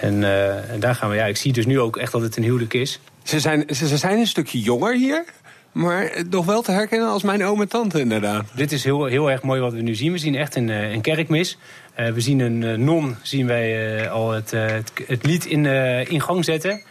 En, 0.00 0.14
uh, 0.14 0.70
en, 0.70 0.80
daar 0.80 0.94
gaan 0.94 1.10
we, 1.10 1.16
ja, 1.16 1.24
ik 1.24 1.36
zie 1.36 1.52
dus 1.52 1.66
nu 1.66 1.80
ook 1.80 1.96
echt 1.96 2.12
dat 2.12 2.22
het 2.22 2.36
een 2.36 2.42
huwelijk 2.42 2.74
is. 2.74 3.00
Ze 3.22 3.40
zijn, 3.40 3.64
ze 3.74 3.96
zijn 3.96 4.18
een 4.18 4.26
stukje 4.26 4.60
jonger 4.60 4.94
hier, 4.94 5.24
maar 5.72 6.24
nog 6.30 6.46
wel 6.46 6.62
te 6.62 6.72
herkennen 6.72 7.08
als 7.08 7.22
mijn 7.22 7.44
oom 7.44 7.60
en 7.60 7.68
tante 7.68 8.00
inderdaad. 8.00 8.44
Dit 8.54 8.72
is 8.72 8.84
heel, 8.84 9.04
heel 9.04 9.30
erg 9.30 9.42
mooi 9.42 9.60
wat 9.60 9.72
we 9.72 9.80
nu 9.80 9.94
zien. 9.94 10.12
We 10.12 10.18
zien 10.18 10.34
echt 10.34 10.56
een, 10.56 10.70
eh, 10.70 10.92
een 10.92 11.00
kerkmis. 11.00 11.58
Uh, 12.00 12.08
we 12.08 12.20
zien 12.20 12.40
een 12.40 12.62
uh, 12.62 12.74
non, 12.74 13.16
zien 13.22 13.46
wij 13.46 14.00
uh, 14.02 14.10
al 14.10 14.30
het, 14.30 14.50
het, 14.50 14.92
het, 15.06 15.26
lied 15.26 15.46
in, 15.46 15.66
in 16.08 16.20
gang 16.20 16.44
zetten. 16.44 16.82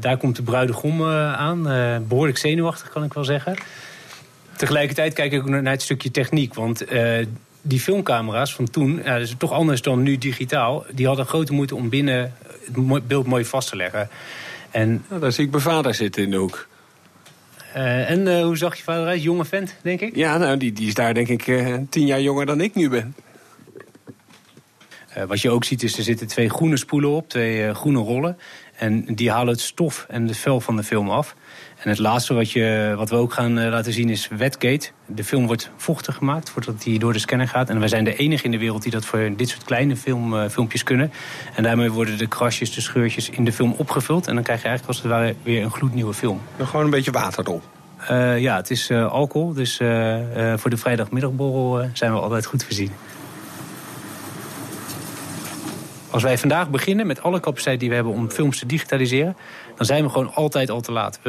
daar 0.00 0.16
komt 0.16 0.36
de 0.36 0.42
bruidegom 0.42 1.04
aan. 1.04 1.62
behoorlijk 2.08 2.38
zenuwachtig, 2.38 2.88
kan 2.88 3.04
ik 3.04 3.12
wel 3.12 3.24
zeggen. 3.24 3.56
Tegelijkertijd 4.56 5.14
kijk 5.14 5.32
ik 5.32 5.40
ook 5.40 5.48
naar 5.48 5.72
het 5.72 5.82
stukje 5.82 6.10
techniek. 6.10 6.54
Want 6.54 6.84
die 7.62 7.80
filmcamera's 7.80 8.54
van 8.54 8.70
toen, 8.70 9.00
ja, 9.04 9.12
dat 9.12 9.28
is 9.28 9.34
toch 9.38 9.52
anders 9.52 9.82
dan 9.82 10.02
nu 10.02 10.18
digitaal... 10.18 10.84
die 10.92 11.06
hadden 11.06 11.26
grote 11.26 11.52
moeite 11.52 11.74
om 11.74 11.88
binnen 11.88 12.34
het 12.72 13.08
beeld 13.08 13.26
mooi 13.26 13.44
vast 13.44 13.68
te 13.68 13.76
leggen. 13.76 14.08
En, 14.70 15.04
nou, 15.08 15.20
daar 15.20 15.32
zie 15.32 15.44
ik 15.44 15.50
mijn 15.50 15.62
vader 15.62 15.94
zitten 15.94 16.22
in 16.22 16.30
de 16.30 16.36
hoek. 16.36 16.68
Uh, 17.76 18.10
en 18.10 18.26
uh, 18.26 18.42
hoe 18.42 18.56
zag 18.56 18.76
je 18.76 18.82
vader 18.82 19.06
uit? 19.06 19.22
Jonge 19.22 19.44
vent, 19.44 19.74
denk 19.82 20.00
ik? 20.00 20.16
Ja, 20.16 20.38
nou, 20.38 20.56
die, 20.56 20.72
die 20.72 20.86
is 20.86 20.94
daar 20.94 21.14
denk 21.14 21.28
ik 21.28 21.46
uh, 21.46 21.74
tien 21.90 22.06
jaar 22.06 22.20
jonger 22.20 22.46
dan 22.46 22.60
ik 22.60 22.74
nu 22.74 22.88
ben. 22.88 23.14
Wat 25.26 25.40
je 25.40 25.50
ook 25.50 25.64
ziet 25.64 25.82
is, 25.82 25.96
er 25.96 26.02
zitten 26.02 26.26
twee 26.26 26.48
groene 26.48 26.76
spoelen 26.76 27.10
op, 27.10 27.28
twee 27.28 27.74
groene 27.74 27.98
rollen. 27.98 28.38
En 28.76 29.14
die 29.14 29.30
halen 29.30 29.52
het 29.52 29.60
stof 29.60 30.06
en 30.08 30.26
het 30.26 30.36
vel 30.36 30.60
van 30.60 30.76
de 30.76 30.82
film 30.82 31.10
af. 31.10 31.34
En 31.82 31.88
het 31.88 31.98
laatste 31.98 32.34
wat, 32.34 32.50
je, 32.50 32.94
wat 32.96 33.10
we 33.10 33.16
ook 33.16 33.32
gaan 33.32 33.68
laten 33.68 33.92
zien 33.92 34.08
is 34.08 34.28
wetgate. 34.28 34.90
De 35.06 35.24
film 35.24 35.46
wordt 35.46 35.70
vochtig 35.76 36.14
gemaakt 36.14 36.50
voordat 36.50 36.82
die 36.82 36.98
door 36.98 37.12
de 37.12 37.18
scanner 37.18 37.48
gaat. 37.48 37.70
En 37.70 37.78
wij 37.78 37.88
zijn 37.88 38.04
de 38.04 38.16
enige 38.16 38.44
in 38.44 38.50
de 38.50 38.58
wereld 38.58 38.82
die 38.82 38.92
dat 38.92 39.04
voor 39.04 39.32
dit 39.36 39.48
soort 39.48 39.64
kleine 39.64 39.96
film, 39.96 40.48
filmpjes 40.48 40.82
kunnen. 40.82 41.12
En 41.54 41.62
daarmee 41.62 41.92
worden 41.92 42.18
de 42.18 42.26
krasjes, 42.26 42.74
de 42.74 42.80
scheurtjes 42.80 43.30
in 43.30 43.44
de 43.44 43.52
film 43.52 43.74
opgevuld. 43.76 44.26
En 44.26 44.34
dan 44.34 44.42
krijg 44.42 44.62
je 44.62 44.68
eigenlijk 44.68 44.98
als 44.98 45.08
het 45.08 45.12
ware 45.20 45.34
weer 45.42 45.62
een 45.62 45.70
gloednieuwe 45.70 46.14
film. 46.14 46.40
gewoon 46.58 46.84
een 46.84 46.90
beetje 46.90 47.10
water 47.10 47.44
erop. 47.46 47.62
Uh, 48.10 48.38
ja, 48.40 48.56
het 48.56 48.70
is 48.70 48.90
uh, 48.90 49.12
alcohol. 49.12 49.52
Dus 49.52 49.76
voor 50.56 50.70
de 50.70 50.76
vrijdagmiddagborrel 50.76 51.88
zijn 51.92 52.12
we 52.12 52.18
altijd 52.18 52.46
goed 52.46 52.64
voorzien. 52.64 52.90
Als 56.10 56.22
wij 56.22 56.38
vandaag 56.38 56.70
beginnen 56.70 57.06
met 57.06 57.22
alle 57.22 57.40
capaciteit 57.40 57.80
die 57.80 57.88
we 57.88 57.94
hebben 57.94 58.12
om 58.12 58.30
films 58.30 58.58
te 58.58 58.66
digitaliseren... 58.66 59.36
dan 59.76 59.86
zijn 59.86 60.04
we 60.04 60.10
gewoon 60.10 60.34
altijd 60.34 60.70
al 60.70 60.80
te 60.80 60.92
laat. 60.92 61.20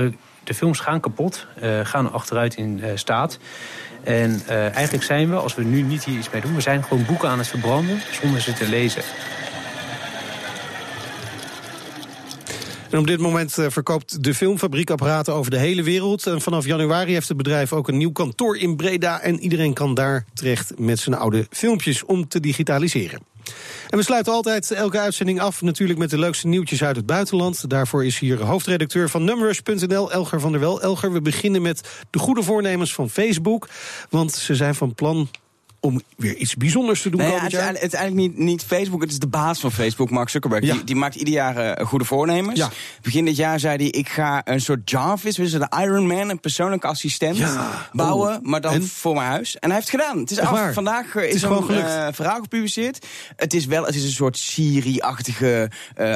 De 0.43 0.53
films 0.53 0.79
gaan 0.79 0.99
kapot, 0.99 1.47
gaan 1.83 2.11
achteruit 2.11 2.55
in 2.55 2.81
staat. 2.95 3.39
En 4.03 4.41
eigenlijk 4.47 5.03
zijn 5.03 5.29
we, 5.29 5.35
als 5.35 5.55
we 5.55 5.63
nu 5.63 5.81
niet 5.81 6.03
hier 6.03 6.17
iets 6.17 6.29
mee 6.29 6.41
doen... 6.41 6.55
we 6.55 6.61
zijn 6.61 6.83
gewoon 6.83 7.05
boeken 7.05 7.29
aan 7.29 7.37
het 7.37 7.47
verbranden 7.47 8.01
zonder 8.21 8.41
ze 8.41 8.53
te 8.53 8.69
lezen. 8.69 9.03
En 12.89 12.99
op 12.99 13.07
dit 13.07 13.19
moment 13.19 13.57
eh, 13.57 13.65
verkoopt 13.69 14.23
de 14.23 14.33
filmfabriek 14.33 14.89
apparaten 14.89 15.33
over 15.33 15.51
de 15.51 15.57
hele 15.57 15.83
wereld. 15.83 16.27
En 16.27 16.41
vanaf 16.41 16.65
januari 16.65 17.13
heeft 17.13 17.27
het 17.27 17.37
bedrijf 17.37 17.73
ook 17.73 17.87
een 17.87 17.97
nieuw 17.97 18.11
kantoor 18.11 18.57
in 18.57 18.75
Breda. 18.75 19.21
En 19.21 19.39
iedereen 19.39 19.73
kan 19.73 19.93
daar 19.93 20.25
terecht 20.33 20.79
met 20.79 20.99
zijn 20.99 21.15
oude 21.15 21.47
filmpjes 21.49 22.05
om 22.05 22.27
te 22.27 22.39
digitaliseren. 22.39 23.28
En 23.89 23.97
we 23.97 24.03
sluiten 24.03 24.33
altijd 24.33 24.71
elke 24.71 24.99
uitzending 24.99 25.41
af 25.41 25.61
natuurlijk 25.61 25.99
met 25.99 26.09
de 26.09 26.19
leukste 26.19 26.47
nieuwtjes 26.47 26.83
uit 26.83 26.95
het 26.95 27.05
buitenland. 27.05 27.69
Daarvoor 27.69 28.05
is 28.05 28.19
hier 28.19 28.43
hoofdredacteur 28.43 29.09
van 29.09 29.23
Numbers.nl, 29.23 30.11
Elger 30.11 30.39
van 30.39 30.51
der 30.51 30.61
Wel. 30.61 30.81
Elger, 30.81 31.13
we 31.13 31.21
beginnen 31.21 31.61
met 31.61 32.05
de 32.09 32.19
goede 32.19 32.43
voornemens 32.43 32.93
van 32.93 33.09
Facebook. 33.09 33.67
Want 34.09 34.31
ze 34.31 34.55
zijn 34.55 34.75
van 34.75 34.93
plan 34.93 35.29
om 35.79 36.01
weer 36.17 36.35
iets 36.35 36.55
bijzonders 36.55 37.01
te 37.01 37.09
doen 37.09 37.19
Nee, 37.19 37.29
ja, 37.29 37.39
het, 37.39 37.53
is 37.53 37.59
het 37.59 37.93
is 37.93 37.93
eigenlijk 37.93 38.15
niet, 38.15 38.37
niet 38.37 38.63
Facebook, 38.63 39.01
het 39.01 39.11
is 39.11 39.19
de 39.19 39.27
baas 39.27 39.59
van 39.59 39.71
Facebook, 39.71 40.09
Mark 40.09 40.29
Zuckerberg. 40.29 40.63
Ja. 40.65 40.73
Die, 40.73 40.83
die 40.83 40.95
maakt 40.95 41.15
ieder 41.15 41.33
jaar 41.33 41.57
eh, 41.57 41.85
goede 41.85 42.05
voornemens. 42.05 42.59
Ja. 42.59 42.69
Begin 43.01 43.25
dit 43.25 43.35
jaar 43.35 43.59
zei 43.59 43.75
hij, 43.75 43.85
ik 43.85 44.09
ga 44.09 44.41
een 44.45 44.61
soort 44.61 44.89
Jarvis, 44.89 45.35
dus 45.35 45.51
de 45.51 45.71
Iron 45.81 46.07
Man, 46.07 46.29
een 46.29 46.39
persoonlijke 46.39 46.87
assistent, 46.87 47.37
bouwen, 47.91 48.35
Oh. 48.35 48.41
maar 48.41 48.61
dan 48.61 48.73
En? 48.73 48.87
voor 48.87 49.15
mijn 49.15 49.27
huis. 49.27 49.59
En 49.59 49.69
hij 49.69 49.77
heeft 49.79 49.91
het 49.91 50.01
gedaan. 50.01 50.19
Het 50.19 50.31
is 50.31 50.39
af. 50.39 50.73
Vandaag 50.73 51.15
eh, 51.15 51.21
Het 51.21 51.33
is, 51.33 51.41
een 51.41 51.69
eh, 51.69 52.07
verhaal 52.11 52.41
gepubliceerd. 52.41 53.05
Het 53.35 53.53
is 53.53 53.65
wel, 53.65 53.85
het 53.85 53.95
is 53.95 54.03
een 54.03 54.09
soort 54.09 54.37
Siri-achtige 54.37 55.71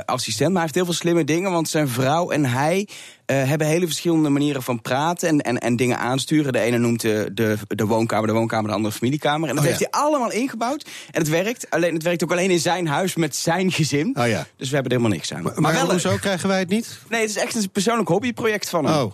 assistent, 0.05 0.49
maar 0.49 0.61
hij 0.61 0.61
heeft 0.61 0.75
heel 0.75 0.85
veel 0.85 0.93
slimme 0.93 1.23
dingen, 1.23 1.51
want 1.51 1.69
zijn 1.69 1.87
vrouw 1.87 2.29
en 2.29 2.45
hij 2.45 2.87
eh, 3.25 3.43
hebben 3.43 3.67
hele 3.67 3.85
verschillende 3.85 4.29
manieren 4.29 4.63
van 4.63 4.81
praten 4.81 5.29
en, 5.29 5.41
en, 5.41 5.57
en 5.59 5.75
dingen 5.75 5.97
aansturen. 5.97 6.53
De 6.53 6.59
ene 6.59 6.77
noemt 6.77 7.01
de, 7.01 7.29
de, 7.33 7.57
de 7.67 7.85
woonkamer 7.85 8.27
de 8.27 8.33
woonkamer, 8.33 8.69
de 8.69 8.75
andere 8.75 8.93
familiekamer. 8.93 9.49
En 9.49 9.55
dat 9.55 9.63
Oh, 9.63 9.69
heeft 9.69 9.81
ja. 9.81 9.87
hij 9.91 10.01
allemaal 10.01 10.31
ingebouwd. 10.31 10.83
En 11.11 11.19
het 11.21 11.29
werkt. 11.29 11.69
Alleen, 11.69 11.93
het 11.93 12.03
werkt 12.03 12.23
ook 12.23 12.31
alleen 12.31 12.51
in 12.51 12.59
zijn 12.59 12.87
huis 12.87 13.15
met 13.15 13.35
zijn 13.35 13.71
gezin. 13.71 14.15
Oh 14.19 14.27
ja. 14.27 14.45
Dus 14.57 14.69
we 14.69 14.75
hebben 14.75 14.91
er 14.91 14.97
helemaal 14.97 15.17
niks 15.17 15.33
aan. 15.33 15.43
Maar, 15.43 15.61
maar 15.61 15.73
wel 15.73 15.91
hoezo 15.91 16.15
krijgen 16.17 16.47
wij 16.49 16.59
het 16.59 16.69
niet? 16.69 16.99
Nee, 17.09 17.21
het 17.21 17.29
is 17.29 17.35
echt 17.37 17.55
een 17.55 17.69
persoonlijk 17.71 18.09
hobbyproject 18.09 18.69
van 18.69 18.85
hem. 18.85 19.03
Oh. 19.03 19.13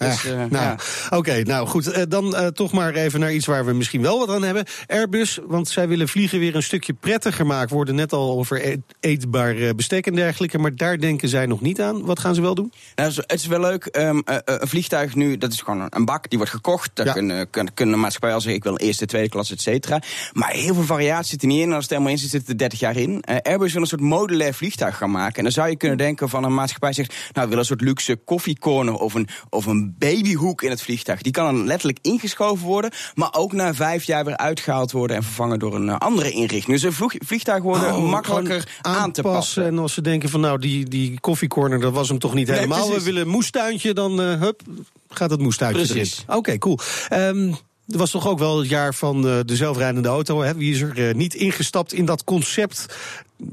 Dus, 0.00 0.24
eh, 0.24 0.32
nou, 0.32 0.50
ja. 0.50 0.76
Oké, 1.10 1.42
nou 1.42 1.66
goed. 1.68 1.86
eh, 1.86 2.02
dan 2.08 2.36
eh, 2.36 2.46
toch 2.46 2.72
maar 2.72 2.94
even 2.94 3.20
naar 3.20 3.32
iets 3.32 3.46
waar 3.46 3.64
we 3.64 3.72
misschien 3.72 4.02
wel 4.02 4.18
wat 4.18 4.28
aan 4.36 4.42
hebben. 4.42 4.64
Airbus, 4.86 5.38
want 5.46 5.68
zij 5.68 5.88
willen 5.88 6.08
vliegen 6.08 6.38
weer 6.38 6.54
een 6.56 6.62
stukje 6.62 6.92
prettiger 6.92 7.46
maken. 7.46 7.68
We 7.68 7.74
hoorden 7.74 7.94
net 7.94 8.12
al 8.12 8.38
over 8.38 8.66
eet- 8.66 8.80
eetbaar 9.00 9.74
bestek 9.74 10.06
en 10.06 10.14
dergelijke. 10.14 10.58
Maar 10.58 10.76
daar 10.76 10.98
denken 10.98 11.28
zij 11.28 11.46
nog 11.46 11.60
niet 11.60 11.80
aan. 11.80 12.04
Wat 12.04 12.18
gaan 12.18 12.34
ze 12.34 12.40
wel 12.40 12.54
doen? 12.54 12.72
Nou, 12.94 13.12
het 13.16 13.32
is- 13.32 13.46
wel 13.46 13.60
leuk. 13.60 13.84
ehm, 13.86 14.18
eh, 14.24 14.34
eh, 14.36 14.40
een 14.44 14.68
vliegtuig 14.68 15.14
nu, 15.14 15.38
dat 15.38 15.52
is 15.52 15.60
gewoon 15.60 15.86
een- 15.90 16.04
bak, 16.04 16.28
die 16.28 16.38
wordt 16.38 16.54
gekocht. 16.54 16.90
Daar 16.94 17.06
Ja. 17.06 17.12
kunnen, 17.12 17.50
kunnen, 17.50 17.74
kunnen 17.74 17.94
de 17.94 18.00
maatschappij 18.00 18.32
al 18.32 18.40
zeggen, 18.40 18.58
ik 18.58 18.64
wil 18.64 18.76
eerste, 18.76 19.06
tweede 19.06 19.28
klas, 19.28 19.50
et 19.50 19.60
cetera. 19.60 20.00
Maar 20.32 20.50
heel 20.50 20.74
veel 20.74 20.82
variatie 20.82 21.28
zit 21.30 21.42
er 21.42 21.48
niet 21.48 21.60
in. 21.60 21.68
En 21.68 21.72
als 21.74 21.82
het 21.82 21.90
helemaal 21.92 22.12
in 22.12 22.18
zit, 22.18 22.30
zit 22.30 22.48
er 22.48 22.58
30 22.58 22.78
jaar 22.80 22.96
in. 22.96 23.24
Airbus 23.42 23.72
wil 23.72 23.82
een 23.82 23.88
soort 23.88 24.00
modulair 24.00 24.54
vliegtuig 24.54 24.96
gaan 24.96 25.10
maken. 25.10 25.36
En 25.36 25.42
dan 25.42 25.52
zou 25.52 25.68
je 25.68 25.76
kunnen 25.76 25.98
denken 25.98 26.28
van 26.28 26.44
een 26.44 26.54
maatschappij 26.54 26.92
zegt... 26.92 27.08
nou, 27.10 27.24
we 27.32 27.40
willen 27.40 27.58
een 27.58 27.64
soort 27.64 27.80
luxe 27.80 28.16
koffiecorner 28.24 28.94
of 28.94 29.14
een, 29.14 29.28
of 29.50 29.66
een 29.66 29.89
babyhoek 29.98 30.62
in 30.62 30.70
het 30.70 30.82
vliegtuig. 30.82 31.22
Die 31.22 31.32
kan 31.32 31.44
dan 31.44 31.66
letterlijk 31.66 31.98
ingeschoven 32.02 32.66
worden... 32.66 32.90
maar 33.14 33.34
ook 33.34 33.52
na 33.52 33.74
vijf 33.74 34.04
jaar 34.04 34.24
weer 34.24 34.36
uitgehaald 34.36 34.92
worden... 34.92 35.16
en 35.16 35.22
vervangen 35.22 35.58
door 35.58 35.74
een 35.74 35.88
eh, 35.88 35.96
andere 35.98 36.30
inrichting. 36.30 36.80
Dus 36.80 36.82
een 36.82 37.10
vliegtuig 37.26 37.62
worden 37.62 37.94
Oh, 37.94 38.10
makkelijker 38.10 38.68
aan 38.80 39.12
te 39.12 39.22
passen. 39.22 39.64
En 39.64 39.78
als 39.78 39.94
ze 39.94 40.00
denken 40.00 40.28
van 40.28 40.40
nou, 40.40 40.58
die, 40.58 40.88
die 40.88 41.20
koffiecorner, 41.20 41.80
dat 41.80 41.92
was 41.92 42.08
hem 42.08 42.18
toch 42.18 42.34
niet 42.34 42.46
Nee, 42.46 42.56
helemaal. 42.56 42.90
We 42.90 43.02
willen 43.02 43.22
een 43.22 43.28
moestuintje, 43.28 43.94
dan 43.94 44.20
eh, 44.20 44.40
hup, 44.40 44.62
gaat 45.08 45.30
het 45.30 45.40
moestuintje 45.40 45.86
Precies. 45.86 46.24
erin. 46.26 46.36
Oké, 46.38 46.58
cool. 46.58 46.78
Ehm 47.08 47.52
er 47.90 47.98
was 47.98 48.10
toch 48.10 48.28
ook 48.28 48.38
wel 48.38 48.58
het 48.58 48.68
jaar 48.68 48.94
van 48.94 49.28
eh, 49.28 49.38
de 49.44 49.56
zelfrijdende 49.56 50.08
auto. 50.08 50.42
Hè? 50.42 50.54
Wie 50.54 50.74
is 50.74 50.80
er 50.80 51.08
eh, 51.08 51.14
niet 51.14 51.34
ingestapt 51.34 51.92
in 51.92 52.04
dat 52.04 52.24
concept? 52.24 52.86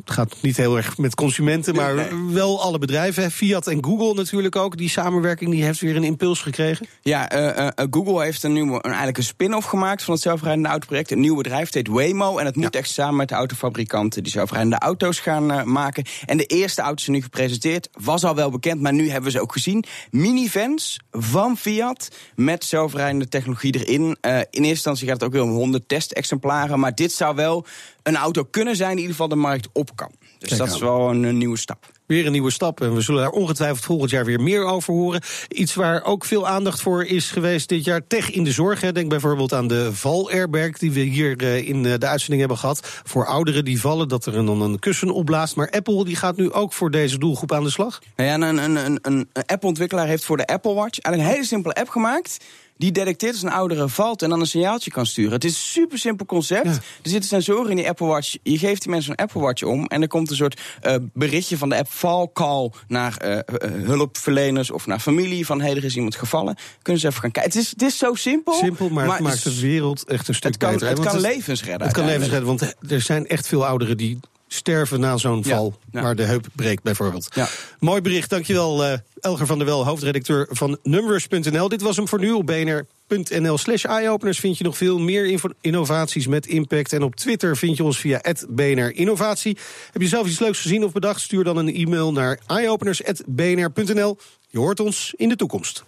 Het 0.06 0.12
gaat 0.16 0.36
niet 0.42 0.58
heel 0.58 0.76
erg 0.78 0.98
met 0.98 1.16
consumenten, 1.16 1.76
maar 1.76 1.96
Nee. 1.96 2.08
wel 2.32 2.62
alle 2.62 2.78
bedrijven. 2.78 3.24
hè. 3.24 3.32
Fiat 3.32 3.68
en 3.68 3.84
Google 3.84 4.14
natuurlijk 4.14 4.56
ook. 4.56 4.78
Die 4.78 4.90
samenwerking 4.90 5.52
die 5.52 5.64
heeft 5.64 5.80
weer 5.80 5.96
een 5.96 6.04
impuls 6.04 6.42
gekregen. 6.42 6.88
Ja, 7.02 7.30
eh, 7.30 7.88
Google 7.92 8.24
heeft 8.24 8.44
een 8.44 8.54
nieuwe, 8.54 8.74
een, 8.76 8.82
eigenlijk 8.82 9.18
een 9.18 9.24
spin-off 9.24 9.68
gemaakt 9.68 10.04
van 10.04 10.14
het 10.14 10.24
zelfrijdende 10.24 10.70
autoproject. 10.70 11.12
Een 11.12 11.20
nieuw 11.20 11.36
bedrijf, 11.36 11.66
het 11.66 11.74
heet 11.74 11.88
Waymo. 11.88 12.38
En 12.38 12.46
het 12.46 12.56
moet 12.56 12.76
echt 12.76 12.90
samen 12.90 13.16
met 13.16 13.30
de 13.30 13.36
autofabrikanten 13.36 14.24
die 14.24 14.32
zelfrijdende 14.32 14.78
auto's 14.78 15.20
gaan 15.20 15.72
maken. 15.72 16.06
En 16.26 16.38
de 16.38 16.46
eerste 16.46 16.82
auto's 16.82 17.04
zijn 17.04 17.16
nu 17.16 17.22
gepresenteerd. 17.22 17.90
Was 17.92 18.24
al 18.24 18.36
wel 18.36 18.50
bekend, 18.50 18.82
maar 18.82 18.94
nu 18.94 19.06
hebben 19.06 19.24
we 19.32 19.38
ze 19.38 19.42
ook 19.42 19.52
gezien. 19.52 19.84
Minivans 20.12 21.00
van 21.12 21.58
Fiat 21.58 22.10
met 22.36 22.64
zelfrijdende 22.64 23.28
technologie 23.28 23.86
erin. 23.86 24.18
Eh, 24.28 24.34
in 24.34 24.44
eerste 24.50 24.68
instantie 24.70 25.08
gaat 25.08 25.16
het 25.16 25.24
ook 25.24 25.32
weer 25.32 25.42
om 25.42 25.50
100 25.50 25.88
testexemplaren. 25.88 26.80
Maar 26.80 26.96
dit 26.96 27.12
zou 27.12 27.36
wel 27.36 27.66
een 28.04 28.16
auto 28.16 28.44
kunnen 28.44 28.76
zijn 28.76 28.96
die 28.96 28.98
in 28.98 29.10
ieder 29.10 29.16
geval 29.16 29.30
de 29.30 29.42
markt 29.42 29.68
op 29.74 29.96
kan. 29.96 30.12
Dus 30.40 30.50
Kijk 30.50 30.60
dat 30.60 30.70
aan. 30.70 30.76
is 30.76 30.82
wel 30.82 31.10
een, 31.10 31.24
een 31.24 31.38
nieuwe 31.38 31.58
stap. 31.58 31.86
Weer 32.06 32.26
een 32.26 32.32
nieuwe 32.32 32.52
stap. 32.52 32.82
En 32.82 32.94
we 32.94 33.02
zullen 33.02 33.22
daar 33.22 33.32
ongetwijfeld 33.32 33.86
volgend 33.86 34.10
jaar 34.10 34.26
weer 34.26 34.42
meer 34.42 34.64
over 34.64 34.94
horen. 34.94 35.22
Iets 35.48 35.76
waar 35.76 36.04
ook 36.04 36.26
veel 36.26 36.48
aandacht 36.48 36.82
voor 36.82 37.06
is 37.06 37.32
geweest 37.32 37.70
dit 37.70 37.84
jaar. 37.84 38.08
Tech 38.08 38.32
in 38.32 38.44
de 38.44 38.52
zorg. 38.52 38.92
Denk 38.92 39.10
bijvoorbeeld 39.10 39.54
aan 39.54 39.68
de 39.68 39.94
val-airbag 39.94 40.78
die 40.78 40.92
we 40.92 41.00
hier 41.00 41.38
eh, 41.38 41.68
in 41.68 41.86
eh, 41.86 41.94
de 41.98 42.08
uitzending 42.08 42.40
hebben 42.40 42.58
gehad. 42.58 43.02
Voor 43.04 43.26
ouderen 43.26 43.66
die 43.66 43.82
vallen, 43.82 44.08
dat 44.08 44.26
er 44.26 44.36
een, 44.36 44.46
dan 44.46 44.62
een 44.62 44.80
kussen 44.80 45.10
opblaast. 45.10 45.56
Maar 45.56 45.70
Apple 45.70 46.06
die 46.06 46.16
gaat 46.16 46.38
nu 46.38 46.52
ook 46.52 46.74
voor 46.74 46.92
deze 46.92 47.18
doelgroep 47.18 47.52
aan 47.52 47.64
de 47.64 47.70
slag. 47.70 48.02
Nou 48.16 48.30
ja, 48.30 48.48
een, 48.48 48.58
een, 48.58 48.76
een, 48.76 49.00
een 49.02 49.28
Apple-ontwikkelaar 49.46 50.08
heeft 50.08 50.26
voor 50.26 50.38
de 50.38 50.48
Apple 50.48 50.74
Watch 50.74 50.98
een 51.02 51.20
hele 51.20 51.46
simpele 51.46 51.74
app 51.74 51.90
gemaakt. 51.90 52.38
Die 52.78 52.92
detecteert 52.92 53.34
als 53.34 53.44
een 53.44 53.52
oudere 53.52 53.90
valt 53.90 54.22
en 54.22 54.30
dan 54.30 54.40
een 54.40 54.48
signaaltje 54.48 54.92
kan 54.92 55.06
sturen. 55.06 55.32
Het 55.32 55.44
is 55.44 55.52
een 55.52 55.58
super 55.58 55.98
simpel 55.98 56.26
concept. 56.26 56.66
Ja. 56.66 56.72
Er 56.72 57.10
zitten 57.10 57.30
sensoren 57.30 57.70
in 57.70 57.76
die 57.76 57.90
Apple 57.90 58.08
Watch. 58.08 58.36
Je 58.44 58.58
geeft 58.58 58.82
die 58.82 58.92
mensen 58.92 59.12
een 59.12 59.18
Apple 59.18 59.42
Watch 59.42 59.64
om. 59.64 59.86
En 59.86 60.02
er 60.02 60.08
komt 60.08 60.30
een 60.30 60.36
soort 60.36 60.62
eh, 60.82 60.96
berichtje 61.14 61.58
van 61.58 61.70
de 61.70 61.76
app 61.78 61.88
fall 61.88 62.30
call 62.34 62.72
naar 62.88 63.18
eh, 63.18 63.38
eh, 63.38 63.44
hulpverleners 63.86 64.72
of 64.72 64.86
naar 64.86 65.00
familie. 65.00 65.46
Van 65.46 65.62
hey, 65.62 65.76
er 65.76 65.84
is 65.84 65.96
iemand 65.96 66.16
gevallen. 66.16 66.56
Kunnen 66.82 67.02
ze 67.02 67.08
even 67.08 67.22
gaan 67.22 67.32
kijken. 67.32 67.52
Het 67.52 67.62
is, 67.62 67.70
het 67.70 67.82
is 67.82 67.98
zo 67.98 68.14
simpel. 68.14 68.54
Simpel, 68.54 68.90
maar, 68.90 69.12
het 69.12 69.20
maakt 69.20 69.44
de 69.44 69.60
wereld 69.60 70.04
echt 70.06 70.28
een 70.28 70.36
stuk 70.36 70.52
het 70.52 70.62
kan, 70.62 70.72
beter. 70.72 70.88
het 70.88 71.00
kan 71.00 71.20
levens 71.20 71.64
redden. 71.64 71.88
Het 71.88 71.96
kan 71.96 72.06
levens 72.06 72.30
redden, 72.30 72.48
want 72.48 72.76
er 72.90 73.02
zijn 73.02 73.28
echt 73.28 73.48
veel 73.48 73.66
ouderen 73.66 73.98
die 73.98 74.20
sterven 74.48 75.00
na 75.00 75.18
zo'n 75.18 75.44
val. 75.44 75.78
ja. 75.92 76.02
Waar 76.02 76.16
de 76.16 76.24
heup 76.24 76.48
breekt 76.56 76.84
bijvoorbeeld. 76.84 77.28
Ja. 77.36 77.48
Mooi 77.80 78.02
bericht, 78.02 78.30
dankjewel 78.30 78.84
eh 78.84 78.98
Elger 79.20 79.46
van 79.46 79.58
der 79.58 79.68
Wel, 79.68 79.86
hoofdredacteur 79.86 80.48
van 80.50 80.78
Numbers.nl. 80.84 81.70
Dit 81.70 81.82
was 81.82 81.96
hem 81.96 82.08
voor 82.08 82.20
nu 82.20 82.32
op 82.32 82.46
bnr.nl 82.46 83.58
slash 83.58 83.84
eyeopeners. 83.84 84.40
Vind 84.40 84.58
je 84.58 84.64
nog 84.64 84.78
veel 84.78 85.00
meer 85.00 85.42
innovaties 85.62 86.28
met 86.28 86.46
impact. 86.46 86.94
En 86.94 87.04
op 87.04 87.16
Twitter 87.16 87.58
vind 87.58 87.78
je 87.78 87.84
ons 87.84 88.00
via 88.00 88.22
BNR 88.50 88.96
Innovatie. 88.96 89.58
Heb 89.92 90.02
je 90.02 90.08
zelf 90.08 90.28
iets 90.28 90.40
leuks 90.40 90.62
gezien 90.62 90.84
of 90.84 90.92
bedacht? 90.92 91.22
Stuur 91.22 91.44
dan 91.44 91.58
een 91.58 91.76
e-mail 91.76 92.12
naar 92.12 92.40
eyeopeners.bnr.nl. 92.48 94.18
Je 94.50 94.58
hoort 94.58 94.80
ons 94.80 95.14
in 95.16 95.30
de 95.30 95.36
toekomst. 95.36 95.84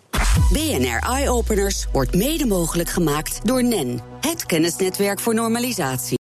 BNR 0.52 1.00
Eye 1.00 1.30
Openers 1.30 1.86
wordt 1.92 2.16
mede 2.16 2.46
mogelijk 2.46 2.90
gemaakt 2.90 3.46
door 3.46 3.64
NEN, 3.64 4.00
het 4.22 4.46
kennisnetwerk 4.46 5.20
voor 5.20 5.34
normalisatie. 5.34 6.18